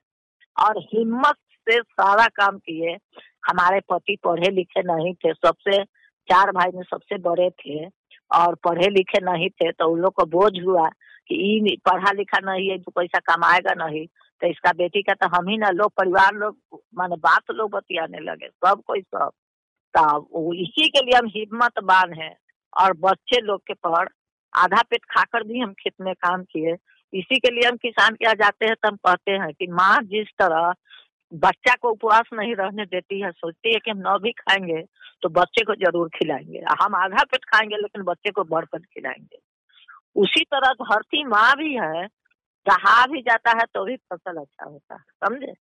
और 0.57 0.79
हिम्मत 0.93 1.35
से 1.67 1.79
सारा 1.81 2.27
काम 2.35 2.57
किए। 2.59 2.97
हमारे 3.43 3.79
पति 3.89 4.17
पढ़े 4.23 4.49
लिखे 4.51 4.81
नहीं 4.83 5.13
थे, 5.15 5.33
सबसे 5.33 5.83
चार 6.27 6.51
भाई 6.51 6.71
में 6.75 6.83
सबसे 6.83 7.17
बड़े 7.21 7.49
थे 7.59 7.85
और 8.31 8.55
पढ़े 8.63 8.89
लिखे 8.89 9.19
नहीं 9.25 9.49
थे 9.51 9.71
तो 9.71 9.87
उन 9.87 9.99
लोग 10.01 10.13
को 10.13 10.25
बोझ 10.27 10.53
हुआ 10.63 10.87
कि 11.29 11.77
पढ़ा 11.85 12.11
लिखा 12.11 12.39
नहीं 12.45 12.69
है 12.69 12.77
तो 12.79 12.91
पैसा 12.91 13.19
कमाएगा 13.25 13.73
नहीं। 13.85 14.05
तो 14.41 14.47
इसका 14.47 14.71
बेटी 14.73 15.01
का 15.01 15.13
तो 15.15 15.27
हम 15.35 15.47
ही 15.49 15.57
ना 15.57 15.69
लोग 15.71 15.91
परिवार 15.97 16.33
लोग 16.35 16.81
माने 16.97 17.15
बात 17.17 17.51
लोग 17.51 17.69
बतियाने 17.71 18.19
लगे, 18.21 18.47
सब 18.47 18.81
कोई 18.87 19.01
सब। 19.01 19.31
तो 19.95 20.53
इसी 20.55 20.87
के 20.89 21.05
लिए 21.05 21.17
हम 21.17 21.27
हिम्मत 21.35 21.79
बान 21.83 22.13
है 22.13 22.35
और 22.73 22.93
बच्चे 22.99 23.41
लोग 23.41 23.61
के 23.67 23.73
पढ़, 23.75 24.07
आधा 24.53 24.81
पेट 24.81 25.05
खाकर 25.09 25.43
भी 25.43 25.59
हम 25.59 25.73
खेत 25.73 25.93
में 26.01 26.13
काम 26.15 26.43
किए। 26.43 26.75
इसी 27.13 27.39
के 27.39 27.51
लिए 27.51 27.67
हम 27.69 27.77
किसान 27.77 28.15
के 28.15 28.25
यहाँ 28.25 28.35
जाते 28.35 28.65
हैं 28.65 28.75
तो 28.75 28.87
हम 28.87 28.95
कहते 28.97 29.31
हैं 29.33 29.51
कि 29.53 29.67
माँ, 29.69 29.97
जिस 30.03 30.27
तरह 30.39 30.73
बच्चा 31.31 31.73
को 31.81 31.89
उपवास 31.91 32.29
नहीं 32.33 32.55
रहने 32.55 32.85
देती 32.85 33.19
है, 33.21 33.31
सोचती 33.31 33.73
है 33.73 33.79
कि 33.79 33.91
हम 33.91 33.97
न 33.99 34.17
भी 34.23 34.31
खाएँगे 34.33 34.81
तो 35.23 35.29
बच्चे 35.31 35.63
को 35.65 35.75
ज़रूर 35.75 36.09
खिलाएँगे। 36.09 36.59
हम 36.81 36.95
आधा 36.95 37.23
पेट 37.23 37.45
खाएँगे, 37.45 37.75
लेकिन 37.75 38.03
बच्चे 38.03 38.31
को 38.31 38.43
बढ़ 38.45 38.65
खिलाएँगे। 38.65 39.37
उसी 40.15 40.43
तरह 40.45 40.73
धरती 40.81 41.23
माँ 41.25 41.55
भी 41.57 41.73
है 41.75 42.05
रहा 42.65 43.05
भी 43.07 43.21
जाता 43.21 43.51
है 43.51 43.65
तो 43.73 43.83
भी 43.85 43.95
फ़सल 43.95 44.37
अच्छा 44.37 44.65
होता 44.65 44.95
है, 44.95 45.01
समझे? 45.23 45.53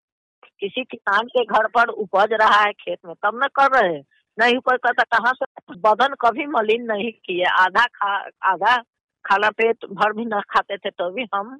किसी 0.60 0.84
किसान 0.84 1.28
के 1.28 1.44
घर 1.46 1.68
पर 1.68 1.90
उपज 1.90 2.34
रहा 2.34 2.60
है 2.60 2.72
खेत 2.74 2.98
में, 3.06 3.14
तब 3.16 3.40
न 3.44 3.48
कर 3.56 3.72
रहे 3.74 3.98
नहीं 4.38 4.56
उपज 4.58 4.78
करता, 4.84 5.04
कहाँ 5.08 5.34
से? 5.34 5.46
बदन 5.80 6.14
कभी 6.22 6.46
मलिन 6.48 6.86
नहीं 6.92 7.12
किए, 7.26 7.44
आधा 7.44 7.86
खा, 7.86 8.16
आधा 8.44 8.78
खाना 9.26 9.50
पेट 9.52 9.86
भर 9.92 10.14
भी 10.14 10.26
न 10.26 10.40
खाते 10.50 10.78
थे 10.78 10.90
तो 10.92 11.10
भी 11.12 11.26
हम 11.36 11.60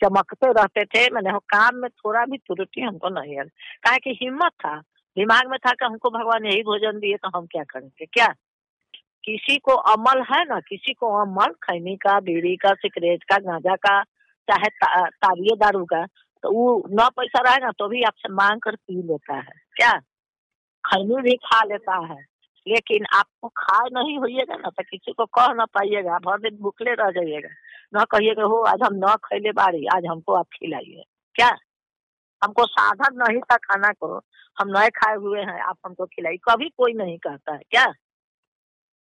चमकते 0.00 0.52
रहते 0.52 0.84
थे। 0.84 1.08
मैंने 1.14 1.30
काम 1.48 1.76
में 1.76 1.88
थोड़ा 1.90 2.24
भी 2.26 2.38
त्रुटि 2.38 2.80
हमको 2.80 3.08
नहीं 3.10 3.36
है। 3.36 3.44
कहा 3.84 3.96
कि 3.96 4.18
हिम्मत 4.22 4.52
था, 4.60 4.76
दिमाग 5.16 5.50
में 5.50 5.58
था 5.58 5.72
कि 5.72 5.84
हमको 5.84 6.10
भगवान 6.10 6.46
यही 6.46 6.62
भोजन 6.62 6.98
दिए 6.98 7.16
तो 7.16 7.28
हम 7.36 7.46
क्या 7.46 7.64
करेंगे? 7.64 8.06
क्या? 8.06 8.26
किसी 9.24 9.56
को 9.58 9.72
अमल 9.72 10.22
है 10.30 10.44
ना? 10.44 10.60
किसी 10.60 10.92
को 10.94 11.12
अमल, 11.20 11.52
खैनी 11.64 11.96
का, 11.96 12.18
बीड़ी 12.20 12.56
का 12.56 12.72
सिगरेट 12.74 13.24
का, 13.24 13.38
गांजा 13.40 13.76
का 13.76 14.02
चाहे 14.50 14.68
ता, 14.68 15.06
ताबिए 15.08 15.56
दारू 15.56 15.84
का 15.84 16.06
तो 16.42 16.52
वो 16.52 16.82
न 16.90 17.08
पैसा 17.16 17.40
रहेगा 17.40 17.70
तो 17.70 17.88
भी 17.88 18.02
आपसे 18.02 18.32
मांग 18.32 18.60
कर 18.60 18.76
पी 18.76 19.02
लेता 19.02 19.34
है। 19.36 19.52
क्या? 19.76 19.92
खैनी 20.84 21.22
भी 21.22 21.36
खा 21.36 21.64
लेता 21.64 22.06
है। 22.06 22.32
लेकिन 22.68 23.06
आपको 23.14 23.48
खाए 23.48 23.88
नहीं 23.92 24.18
होइएगा 24.18 24.56
ना 24.56 24.70
तो 24.70 24.82
किसी 24.82 25.12
को 25.12 25.26
कह 25.26 25.52
ना 25.54 25.64
पाइएगा। 25.64 26.18
भर 26.18 26.40
दिन 26.40 26.56
भूखले 26.56 26.94
रह 26.94 27.10
जाइएगा। 27.10 27.48
न 27.96 28.04
कहिएगा 28.04 28.42
हो 28.42 28.62
आज 28.62 28.78
हम 28.82 28.94
न 28.94 29.16
खैले 29.24 29.52
बारी 29.52 29.86
आज 29.86 30.06
हमको 30.06 30.34
आप 30.34 30.46
खिलाइए। 30.46 31.04
क्या? 31.34 31.48
हमको 32.44 32.66
साधन 32.66 33.16
नहीं 33.16 33.40
था 33.40 33.56
खाना 33.56 33.88
को। 33.88 34.16
हम 34.60 34.78
नए 34.78 34.88
खाए 34.88 35.16
हुए 35.16 35.40
हैं 35.40 35.60
आप 35.60 35.78
हमको 35.86 36.06
खिलाई 36.06 36.36
कभी 36.36 36.68
कोई 36.68 36.92
नहीं 36.92 37.18
कहता 37.18 37.52
है। 37.52 37.60
क्या? 37.70 37.86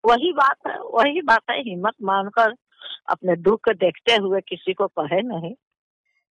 वही 0.05 0.33
बात 0.33 0.57
है 0.67 0.79
वही 0.79 1.21
बात 1.23 1.43
है 1.51 1.61
हिम्मत 1.61 1.95
मानकर 2.03 2.55
अपने 3.09 3.37
दुख 3.37 3.61
को 3.65 3.73
देखते 3.75 4.17
हुए 4.17 4.41
किसी 4.41 4.73
को 4.73 4.87
कहे 4.89 5.21
नहीं। 5.23 5.55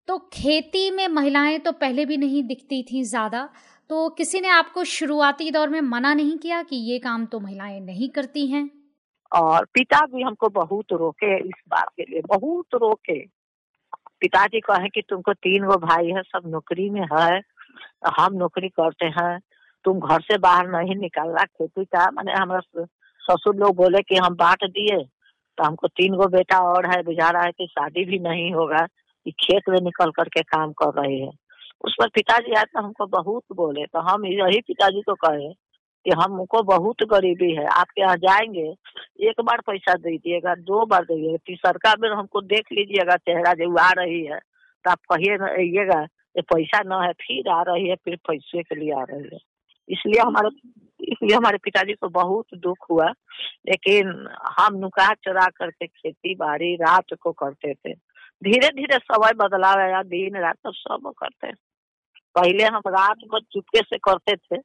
तो 0.07 0.17
खेती 0.33 0.89
में 0.91 1.07
महिलाएँ 1.07 1.57
तो 1.59 1.71
पहले 1.71 2.05
भी 2.05 2.17
नहीं 2.17 2.43
दिखती 2.43 2.81
थी 2.83 3.03
ज़्यादा। 3.03 3.49
तो 3.89 4.09
किसी 4.09 4.39
ने 4.41 4.47
आपको 4.47 4.83
शुरुआती 4.83 5.49
दौर 5.51 5.69
में 5.69 5.79
मना 5.81 6.13
नहीं 6.13 6.37
किया 6.37 6.61
कि 6.63 6.75
ये 6.91 6.97
काम 6.99 7.25
तो 7.25 7.39
महिलाएँ 7.39 7.79
नहीं 7.79 8.09
करती 8.09 8.45
हैं? 8.47 8.69
और 9.31 9.65
पिता 9.73 10.05
भी 10.05 10.21
हमको 10.21 10.49
बहुत 10.51 10.93
रोके 10.93 11.37
इस 11.39 11.63
बात 11.69 11.89
के 11.97 12.03
लिए 12.03 12.21
बहुत 12.27 12.75
रोके। 12.75 13.19
पिताजी 14.21 14.59
कहे 14.59 14.89
कि 14.89 15.01
तुमको 15.01 15.33
तीन 15.33 15.65
गो 15.65 15.77
भाई 15.77 16.07
है 16.07 16.21
सब 16.21 16.43
नौकरी 16.47 16.89
में 16.89 17.01
है 17.13 17.41
हम 18.17 18.33
नौकरी 18.33 18.69
करते 18.69 19.05
हैं 19.15 19.39
तुम 19.85 19.99
घर 19.99 20.21
से 20.21 20.37
बाहर 20.37 20.67
नहीं 20.69 20.95
निकलना 20.95 21.43
खेती 21.43 21.85
का। 21.85 22.09
मैंने 22.11 22.33
हमारा 22.33 22.85
ससुर 23.21 23.55
लोग 23.55 23.75
बोले 23.75 24.01
कि 24.01 24.15
हम 24.15 24.35
बांट 24.35 24.63
दिए। 24.65 24.97
तो 25.57 25.63
हमको 25.63 25.87
तीन 25.89 26.15
गो 26.15 26.27
बेटा 26.29 26.59
और 26.67 26.85
है, 26.87 27.01
बुझा 27.03 27.29
रहा 27.29 27.43
है 27.43 27.51
कि 27.51 27.67
शादी 27.69 28.05
भी 28.05 28.19
नहीं 28.19 28.51
होगा, 28.53 28.85
कि 29.25 29.31
खेत 29.39 29.69
में 29.69 29.79
निकल 29.81 30.11
करके 30.11 30.41
काम 30.43 30.71
कर 30.73 31.01
रही 31.01 31.19
है। 31.21 31.31
उस 31.85 31.95
पर 31.99 32.07
पिताजी 32.09 32.53
आए 32.53 32.63
तो 32.65 32.81
हमको 32.81 33.05
बहुत 33.09 33.43
बोले 33.55 33.85
तो 33.85 33.99
हम 34.01 34.25
यही 34.25 34.61
पिताजी 34.61 35.01
को 35.01 35.13
कहे 35.17 35.51
कि 36.05 36.11
हमको 36.13 36.61
बहुत 36.63 37.03
गरीबी 37.11 37.51
है 37.55 37.65
आपके 37.71 38.01
यहाँ 38.01 38.15
जाएँगे, 38.17 38.67
एक 39.21 39.41
बार 39.41 39.61
पैसा 39.67 39.93
दे 39.95 40.17
दिएगा 40.17 40.55
दो 40.61 40.85
बार 40.85 41.03
दीजिएगा 41.03 41.37
तीसरका 41.45 41.93
बेर 41.95 42.11
हमको 42.11 42.41
देख 42.43 42.71
लीजिएगा, 42.71 43.15
चेहरा 43.17 43.53
जो 43.53 43.75
आ 43.77 43.89
रही 43.97 44.23
है 44.25 44.39
तो 44.39 44.91
आप 44.91 44.99
कहिए 45.11 45.37
कहिएगा 45.37 46.01
ये 46.35 46.41
पैसा 46.43 46.81
न 46.85 47.03
है, 47.03 47.11
फिर 47.13 47.49
आ 47.51 47.61
रही 47.63 47.87
है, 47.87 47.95
फिर 47.95 48.15
पैसे 48.27 48.63
के 48.63 48.75
लिए 48.75 48.91
आ 48.91 49.03
रही 49.09 49.29
है। 49.33 49.39
इसलिए 49.89 50.21
हमारे 50.21 50.49
इसलिए 51.09 51.35
हमारे 51.35 51.57
पिताजी 51.57 51.93
को 51.93 52.09
बहुत 52.09 52.45
दुख 52.55 52.77
हुआ, 52.91 53.07
लेकिन 53.69 54.27
हम 54.59 54.75
नुका 54.75 55.13
चुरा 55.13 55.45
करके 55.45 55.87
खेती 55.87 56.35
बाड़ी 56.35 56.75
रात 56.75 57.05
को 57.21 57.31
करते 57.31 57.73
थे। 57.73 57.93
धीरे 58.43 58.67
धीरे 58.67 58.97
समय 58.97 59.33
बदलाव 59.33 59.79
आया 59.79 60.03
दिन 60.03 60.37
रात 60.37 60.55
तो 60.55 60.71
सब 60.71 61.13
करते। 61.17 61.51
पहले 62.35 62.63
हम 62.63 62.81
रात 62.87 63.17
को 63.31 63.39
चुपके 63.39 63.79
से 63.79 63.97
करते 63.97 64.35
थे, 64.35 64.61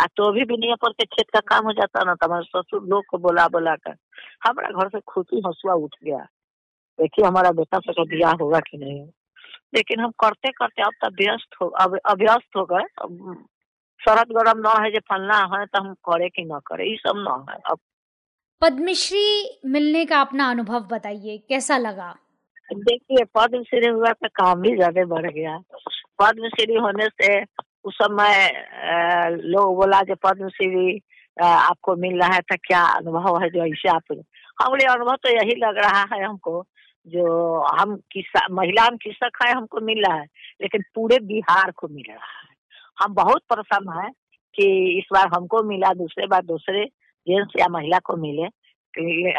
आ 0.00 0.06
तो 0.06 0.32
भी 0.32 0.44
बिनिया 0.44 0.74
पर 0.74 0.92
के 0.92 1.04
खेत 1.04 1.26
का 1.30 1.40
काम 1.40 1.64
हो 1.64 1.72
जाता 1.72 2.04
ना 2.04 2.14
तो 2.14 2.26
हमारे 2.26 2.44
ससुर 2.44 2.84
लोग 2.84 3.04
को 3.10 3.18
बोला 3.18 3.48
बोला 3.48 3.74
कर। 3.74 3.94
हमारा 4.44 4.68
घर 4.68 4.88
से 4.88 5.00
खुशी 5.00 5.38
हंसुआ 5.38 5.74
उठ 5.74 5.94
गया। 6.04 6.26
देखिए 7.00 7.24
हमारा 7.24 7.50
बेटा 7.50 7.78
से 7.78 8.16
ब्याह 8.16 8.32
होगा 8.32 8.60
कि 8.60 8.78
नहीं। 8.78 9.08
लेकिन 9.74 10.00
हम 10.00 10.10
करते 10.10 10.50
करते 10.50 10.82
अब 10.82 10.90
तक 10.90 11.08
व्यस्त 11.12 11.56
हो, 11.62 11.66
अब 11.66 11.98
अभ्यस्त 12.06 12.56
हो 12.56 12.64
गए 12.64 12.84
शरद 14.02 14.32
गरम 14.36 14.58
न 14.58 14.82
है 14.82 14.90
जो 14.92 15.00
फलना 15.10 15.38
है 15.52 15.64
तो 15.66 15.80
हम 15.80 15.92
करे 16.08 16.28
कि 16.28 16.44
न 16.44 16.58
करे? 16.66 16.88
ये 16.90 16.96
सब 16.98 17.16
न 17.18 17.44
है। 17.50 17.58
अब 17.66 17.78
पद्मश्री 18.62 19.60
मिलने 19.70 20.04
का 20.04 20.20
अपना 20.20 20.50
अनुभव 20.50 20.86
बताइए 20.90 21.36
कैसा 21.48 21.78
लगा? 21.78 22.14
देखिए 22.68 23.24
पद्मश्री 23.34 23.86
हुआ 23.86 24.12
तो 24.12 24.28
काम 24.34 24.60
भी 24.62 24.74
ज़्यादा 24.76 25.04
बढ़ 25.06 25.30
गया। 25.30 25.56
पद्मश्री 26.20 26.74
होने 26.76 27.08
से 27.10 27.42
उस 27.84 27.94
समय 27.94 28.48
लोग 29.44 29.74
बोला 29.76 30.00
जो 30.02 30.14
पद्मश्री 30.24 31.00
आपको 31.36 31.94
मिल 31.96 32.18
रहा 32.18 32.34
है 32.34 32.40
तो 32.42 32.56
क्या 32.66 32.82
अनुभव 32.96 33.40
है 33.42 33.48
जो 33.50 33.64
ऐसे 33.64 33.88
आप 33.88 34.12
हमारे 34.62 34.84
अनुभव 34.92 35.16
तो 35.16 35.30
यही 35.30 35.54
लग 35.58 35.78
रहा 35.78 36.02
है 36.12 36.22
हमको 36.24 36.64
जो 37.06 37.26
हम 37.78 37.96
किसा 38.12 38.46
महिला 38.54 38.82
हम 38.82 38.96
कृषक 38.96 39.42
है 39.44 39.52
हमको 39.52 39.80
मिल 39.80 40.04
रहा 40.06 40.16
है 40.16 40.26
लेकिन 40.62 40.82
पूरे 40.94 41.18
बिहार 41.30 41.70
को 41.76 41.88
मिल 41.88 42.04
रहा 42.08 42.38
है। 42.38 42.50
हम 42.98 43.14
बहुत 43.14 43.42
प्रसन्न 43.48 43.98
है 43.98 44.10
कि 44.54 44.66
इस 44.98 45.08
बार 45.12 45.28
हमको 45.34 45.62
मिला 45.62 45.92
दूसरे 45.94 46.26
बार 46.26 46.42
दूसरे 46.44 46.84
जेंट्स 47.26 47.52
या 47.60 47.68
महिला 47.70 47.98
को 48.04 48.16
मिले। 48.16 48.48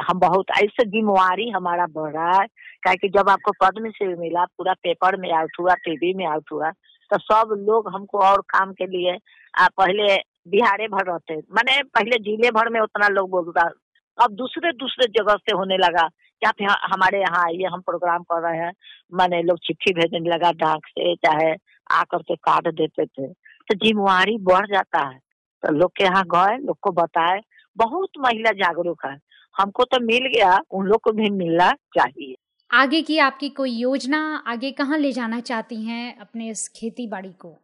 हम 0.02 0.20
बहुत 0.20 0.52
ऐसे 0.58 0.86
जिम्मेवारी 0.90 1.50
हमारा 1.50 1.86
बढ़ 1.96 2.12
रहा 2.14 2.40
है। 2.40 2.46
क्या 2.84 2.94
कि 2.94 3.10
जब 3.10 3.30
आपको 3.30 3.52
पद्म 3.64 3.90
से 3.92 4.08
मिला 4.16 4.46
पूरा 4.58 4.74
पेपर 4.84 5.18
में 5.22 5.32
आउट 5.32 5.60
हुआ 5.60 5.74
टीवी 5.86 6.14
में 6.14 6.26
आउट 6.26 6.52
हुआ 6.52 6.72
तो 7.12 7.18
सब 7.20 7.54
लोग 7.68 7.90
हमको 7.96 8.20
और 8.20 8.42
काम 8.50 8.72
के 8.74 8.86
लिए 8.88 9.18
आ, 9.54 9.68
पहले 9.68 10.16
बिहारे 10.48 10.88
भर 10.88 11.06
रहते। 11.06 11.36
मैंने 11.36 11.82
पहले 11.96 12.18
ज़िले 12.20 12.52
भर 12.52 12.70
में 12.70 12.80
उतना 12.82 13.08
लोग 13.08 13.30
बोलता। 13.30 13.70
अब 14.18 14.32
दूसरे 14.32 14.72
दूसरे 14.74 15.08
जगह 15.20 15.36
से 15.36 15.56
होने 15.58 15.78
लगा। 15.78 16.08
क्या 16.44 16.52
फिर 16.52 16.68
हमारे 16.70 17.20
यहाँ 17.22 17.44
आइए 17.46 17.68
हम 17.74 17.82
प्रोग्राम 17.82 18.24
कर 18.24 18.42
रहे 18.42 18.60
हैं। 18.60 18.72
मैंने 19.14 19.42
लोग 19.44 19.58
चिट्ठी 19.58 19.92
भेजने 19.94 20.30
लगा 20.30 20.52
डाक 20.52 20.86
से 20.88 21.16
चाहे 21.16 21.54
आकर 21.92 22.22
के 22.22 22.36
कार्ड 22.36 22.68
देते 22.68 23.06
थे। 23.06 23.28
तो 23.68 23.76
जिम्मेवारी 23.76 24.38
बढ़ 24.38 24.66
जाता 24.68 25.08
है। 25.08 25.20
तो 25.64 25.72
लोग 25.72 25.92
के 25.98 26.04
यहाँ 26.04 26.24
गए 26.36 26.58
लोग 26.58 26.78
को 26.82 26.92
बताए। 26.92 27.40
बहुत 27.78 28.10
महिला 28.20 28.52
जागरूक 28.52 29.06
है। 29.06 29.18
हमको 29.56 29.84
तो 29.84 30.00
मिल 30.00 30.28
गया 30.36 30.58
उन 30.72 30.86
लोग 30.86 31.02
को 31.02 31.12
भी 31.12 31.30
मिलना 31.30 31.72
चाहिए। 31.72 32.36
आगे 32.72 33.02
की 33.02 33.18
आपकी 33.20 33.50
कोई 33.50 33.72
योजना 33.72 34.20
आगे 34.48 34.72
कहाँ 34.72 34.98
ले 34.98 35.12
जाना 35.12 35.40
चाहती 35.40 35.84
हैं 35.86 36.20
अपने 36.20 36.50
इस 36.50 36.68
खेती 36.76 37.08
बाड़ी 37.08 37.32
को? 37.40 37.56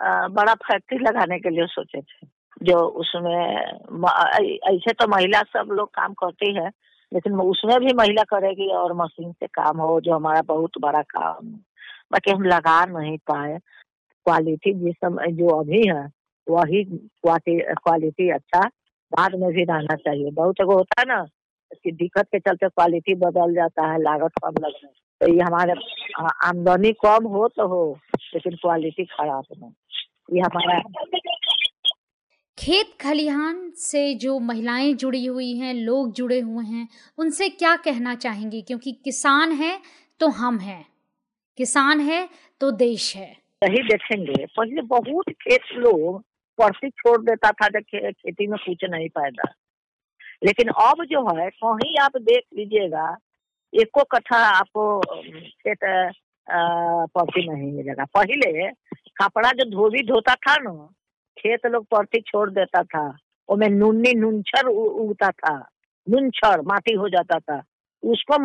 आ, 0.00 0.28
बड़ा 0.28 0.54
फैक्ट्री 0.54 0.98
लगाने 0.98 1.38
के 1.38 1.50
लिए 1.50 1.66
सोचे 1.66 2.00
थे। 2.00 2.26
जो 2.62 2.78
उसमें 3.02 3.56
ऐसे 4.70 4.92
तो 4.92 5.08
महिला 5.08 5.42
सब 5.42 5.68
लोग 5.72 5.88
काम 5.90 6.12
करती 6.14 6.54
है। 6.54 6.70
लेकिन 7.12 7.40
उसमें 7.40 7.78
भी 7.80 7.92
महिला 7.94 8.22
करेगी 8.22 8.68
और 8.72 8.92
मशीन 8.92 9.32
से 9.32 9.46
काम 9.46 9.80
हो, 9.80 10.00
जो 10.00 10.14
हमारा 10.14 10.42
बहुत 10.42 10.78
बड़ा 10.80 11.02
काम 11.02 11.46
है। 11.46 11.60
बाकी 12.12 12.30
हम 12.30 12.42
लगा 12.42 12.84
नहीं 12.84 13.16
पाए। 13.18 13.58
क्वालिटी 14.26 14.72
जिस 14.74 14.94
समय 14.94 15.32
जो 15.32 15.48
अभी 15.48 15.82
है, 15.88 16.08
वही 16.46 16.84
क्वालिटी 17.26 18.30
अच्छा 18.30 18.60
बाद 19.12 19.34
में 19.34 19.52
भी 19.52 19.64
रहना 19.64 19.94
चाहिए। 19.96 20.30
बहुत 20.30 20.54
जगह 20.58 20.72
होता 20.72 21.00
है 21.00 21.06
ना 21.08 21.24
कि 21.74 21.92
दिक्कत 21.92 22.24
के 22.24 22.38
चलते 22.38 22.68
क्वालिटी 22.68 23.14
बदल 23.14 23.54
जाता 23.54 23.86
है, 23.92 24.00
लागत 24.02 24.32
कम 24.44 24.54
लगने। 24.60 24.88
तो 25.20 25.32
ये 25.32 25.40
हमारे 25.40 25.72
आमदनी 26.44 26.92
कम 26.92 27.26
हो 27.26 27.48
तो 27.48 27.66
हो, 27.68 27.98
लेकिन 28.34 28.54
क्वालिटी 28.54 29.04
खराब 29.04 29.44
हो। 29.62 29.72
ये 30.32 30.40
हमारा 30.40 30.78
खेत 32.58 32.90
खलिहान 33.00 33.70
से 33.76 34.14
जो 34.14 34.38
महिलाएँ 34.38 34.92
जुड़ी 34.94 35.24
हुई 35.26 35.52
हैं, 35.56 35.72
लोग 35.74 36.12
जुड़े 36.12 36.38
हुए 36.40 36.64
हैं, 36.64 36.88
उनसे 37.18 37.48
क्या 37.48 37.74
कहना 37.76 38.14
चाहेंगे? 38.14 38.60
क्योंकि 38.62 38.92
किसान 39.04 39.52
है 39.52 39.78
तो 40.20 40.28
हम 40.30 40.58
हैं। 40.58 40.84
किसान 41.58 42.00
है 42.00 42.28
तो 42.60 42.70
देश 42.72 43.14
है। 43.16 43.32
सही 43.64 43.82
देखेंगे। 43.82 44.44
पहले 44.46 44.82
बहुत 44.82 45.30
खेत 45.42 45.60
लोग 45.76 46.20
पर्ची 46.58 46.90
छोड़ 46.90 47.20
देता 47.22 47.50
था, 47.50 47.68
जब 47.68 48.12
खेती 48.12 48.46
में 48.46 48.58
कुछ 48.66 48.84
नहीं 48.84 49.08
फ़ायदा। 49.08 49.52
लेकिन 50.44 50.68
अब 50.68 51.04
जो 51.04 51.26
है, 51.36 51.50
कहीं 51.50 51.98
आप 51.98 52.16
देख 52.18 52.42
लीजिएगा, 52.56 53.16
एको 53.72 54.04
कट्ठा 54.04 54.36
आपको 54.48 55.00
खेत 55.00 55.78
पर्ची 56.46 57.48
नहीं 57.48 57.72
मिलेगा। 57.72 58.04
पहले 58.14 58.68
कपड़ा 59.18 59.50
जो 59.50 59.70
धोबी 59.70 60.02
धोता 60.06 60.34
था 60.36 60.56
ना 60.62 60.72
खेत 61.38 61.66
लोग 61.66 61.84
पर्ची 61.84 62.20
छोड़ 62.20 62.48
देता 62.50 62.82
था 62.82 63.06
उसमें 63.48 63.68
नूनी 63.68 64.12
नूनछर 64.14 64.66
उगता 64.66 65.30
था 65.30 65.54
नूनछर 66.06 66.60
माटी 66.60 66.94
हो 66.94 67.08
जाता 67.08 67.38
था। 67.38 67.62
उसको 68.02 68.36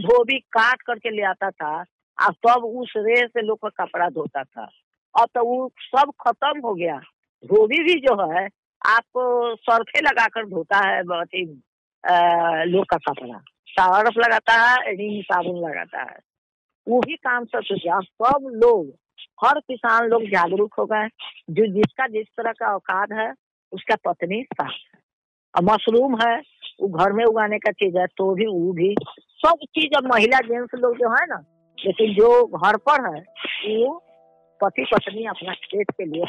धोबी 0.00 0.38
काट 0.52 0.82
करके 0.82 1.10
ले 1.10 1.22
आता 1.22 1.50
था, 1.50 1.74
और 2.18 2.32
तब 2.46 2.64
उस 2.64 2.92
रे 2.96 3.26
से 3.26 3.42
लोग 3.42 3.58
का 3.62 3.84
कपड़ा 3.84 4.08
धोता 4.08 4.42
था। 4.44 4.68
अब 5.14 5.28
तो 5.34 5.44
वो 5.44 5.68
सब 5.80 6.12
खत्म 6.20 6.60
हो 6.60 6.74
गया। 6.74 6.98
धोबी 7.44 7.82
भी 7.84 7.94
जो 8.00 8.14
है, 8.32 8.48
आपको 8.82 9.54
सर्फे 9.56 10.00
लगाकर 10.00 10.46
धोता 10.46 10.78
है, 10.88 11.02
बहुत 11.02 11.34
ही 11.34 11.44
लोग 12.72 12.84
का 12.84 12.96
कपड़ा। 13.08 13.38
सर्फ 13.68 14.18
लगाता 14.18 14.54
है, 14.62 14.94
रिंग 14.96 15.22
साबुन 15.22 15.58
लगाता 15.60 16.02
है। 16.02 16.18
वो 16.86 17.00
भी 17.00 17.16
काम 17.16 17.44
सब 17.44 17.62
सब 17.62 18.50
लोग 18.54 18.92
हर 19.44 19.58
किसान 19.60 20.06
लोग 20.06 20.22
जागरूक 20.24 20.74
हो 20.78 20.84
गए 20.86 21.08
जो 21.50 21.66
जिसका 21.66 22.06
जिस 22.06 22.26
तरह 22.36 22.52
का 22.52 22.74
औकात 22.74 23.12
है, 23.12 23.32
उसका 23.72 23.96
पत्नी 24.04 24.38
है। 24.60 24.66
और 25.54 25.64
मशरूम 25.64 26.14
है, 26.20 26.36
वो 26.80 26.88
घर 26.88 27.12
में 27.12 27.24
उगाने 27.24 27.58
का 27.58 27.72
चीज़ 27.72 27.98
है 27.98 28.06
तो 28.06 28.34
भी 28.34 28.46
वो 28.46 28.72
भी। 28.72 28.94
सब 29.38 29.64
चीज़ 29.64 29.96
अब 29.96 30.12
महिला 30.12 30.38
जेंट्स 30.38 30.74
लोग 30.74 30.96
जो 30.96 31.10
है 31.10 31.26
ना, 31.26 31.42
लेकिन 31.78 32.14
जो 32.14 32.44
घर 32.46 32.76
पर 32.88 33.04
है, 33.06 33.20
वो 33.68 34.02
पति 34.60 34.84
पत्नी 34.92 35.24
अपना 35.24 35.54
खेत 35.54 35.90
के 35.90 36.04
लिए 36.04 36.24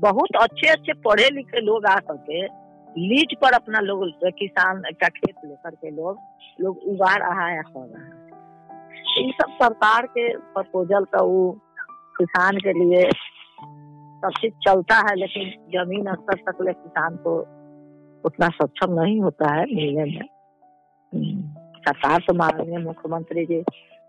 बहुत 0.00 0.36
अच्छे 0.42 0.68
अच्छे 0.68 0.92
पढ़े 0.92 1.28
लिखे 1.30 1.60
लोग 1.60 1.86
आ 1.86 1.94
करके, 1.96 2.42
लीज 2.88 3.34
पर 3.42 3.52
अपना 3.52 3.80
लोग, 3.80 4.04
किसान 4.24 4.82
का 5.00 5.08
खेत 5.08 5.34
लेकर 5.44 5.74
के 5.74 5.90
लोग 5.90 6.18
लोग 6.60 6.78
उगा 6.78 7.14
रहा 7.16 7.46
है 7.46 7.62
कर 7.62 7.86
रहा 7.86 8.04
है। 8.04 8.28
इन 9.18 9.30
सब 9.32 9.52
सरकार 9.52 10.06
के 10.06 10.36
प्रपोजल 10.36 11.04
का 11.04 11.22
वो 11.22 11.58
किसान 12.18 12.56
के 12.56 12.72
लिए 12.72 13.10
सब 14.22 14.30
चीज़ 14.40 14.52
चलता 14.64 14.96
है 14.98 15.14
लेकिन 15.16 15.50
ज़मीन 15.72 16.14
स्तर 16.14 16.40
तक 16.46 16.62
ले 16.62 16.72
किसान 16.72 17.16
को 17.16 17.38
उतना 18.24 18.48
सक्षम 18.48 19.00
नहीं 19.00 19.20
होता 19.20 19.52
है 19.54 19.64
मिलने 19.64 20.04
में। 20.04 20.28
हम्म, 21.12 21.42
सरकार 21.78 22.24
तो 22.26 22.34
माननीय 22.34 22.78
मुख्यमंत्री 22.78 23.44
जी 23.46 23.62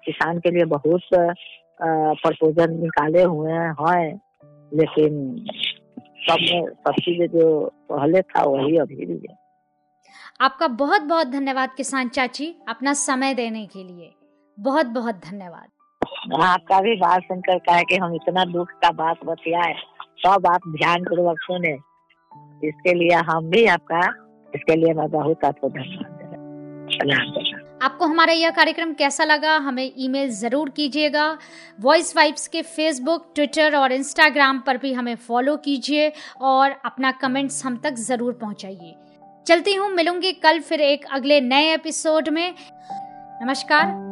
किसान 0.06 0.40
के 0.40 0.52
लिए 0.52 0.66
बहुत 0.66 1.10
प्रपोजल 1.14 2.72
निकाले 2.72 3.24
हुए 3.24 3.52
हैं 3.52 4.20
लेकिन 4.72 5.14
सब 6.22 6.38
में 6.42 6.68
सब 6.70 6.94
चीज़ें 7.00 7.28
जो 7.28 7.46
पहले 7.90 8.22
था 8.22 8.44
वही 8.44 8.78
अभी 8.78 9.06
भी 9.06 9.20
है। 9.30 9.38
आपका 10.42 10.68
बहुत 10.68 11.02
बहुत 11.02 11.28
धन्यवाद 11.28 11.70
किसान 11.78 12.10
चाची 12.10 12.54
अपना 12.68 12.94
समय 12.94 13.34
देने 13.34 13.66
के 13.66 13.84
लिए। 13.84 14.14
बहुत 14.58 14.86
बहुत 14.86 15.16
धन्यवाद। 15.16 15.68
आपका 16.28 16.82
भी 16.82 16.96
बात 16.96 17.22
सुनकर 17.22 17.58
कहा 17.58 17.82
कि 17.82 17.96
हम 17.96 18.16
इतना 18.16 18.46
दुख 18.46 18.70
का 18.70 18.92
बात 18.92 19.18
बतियाए। 19.26 19.74
सब 20.20 20.48
आप 20.48 20.62
ध्यान 20.68 21.04
पूर्वक 21.04 21.38
सुने। 21.42 21.72
इसके 22.68 22.94
लिए 22.94 23.16
हम 23.16 23.50
भी 23.50 23.66
आपका, 23.66 24.00
इसके 24.56 24.76
लिए 24.76 24.94
मैं 24.94 25.10
बहुत 25.10 25.46
आपको 25.46 25.70
धन्यवाद 25.70 26.18
आपको 27.84 28.06
हमारा 28.06 28.34
यह 28.34 28.50
कार्यक्रम 28.50 28.94
कैसा 28.94 29.24
लगा, 29.24 29.56
हमें 29.56 29.92
ईमेल 29.98 30.30
ज़रूर 30.30 30.70
कीजिएगा। 30.70 31.38
वॉइस 31.82 32.16
वाइब्स 32.16 32.48
के 32.48 32.62
फेसबुक 32.62 33.32
ट्विटर 33.36 33.76
और 33.76 33.92
इंस्टाग्राम 33.92 34.60
पर 34.60 34.78
भी 34.78 34.94
हमें 34.94 35.16
फॉलो 35.16 35.58
कीजिए 35.58 36.12
और 36.42 36.72
अपना 36.86 37.12
कमेंट्स 37.12 37.66
हम 37.66 37.78
तक 37.78 37.94
ज़रूर 37.94 38.34
पहुंचाइए। 38.34 38.96
चलती 39.48 39.74
हूँ, 39.74 39.90
मिलूँगी 39.90 40.32
कल 40.32 40.60
फिर 40.60 40.82
एक 40.82 41.06
अगले 41.12 41.42
नए 41.42 41.74
एपिसोड 41.74 42.30
में। 42.30 42.54
नमस्कार। 43.46 44.09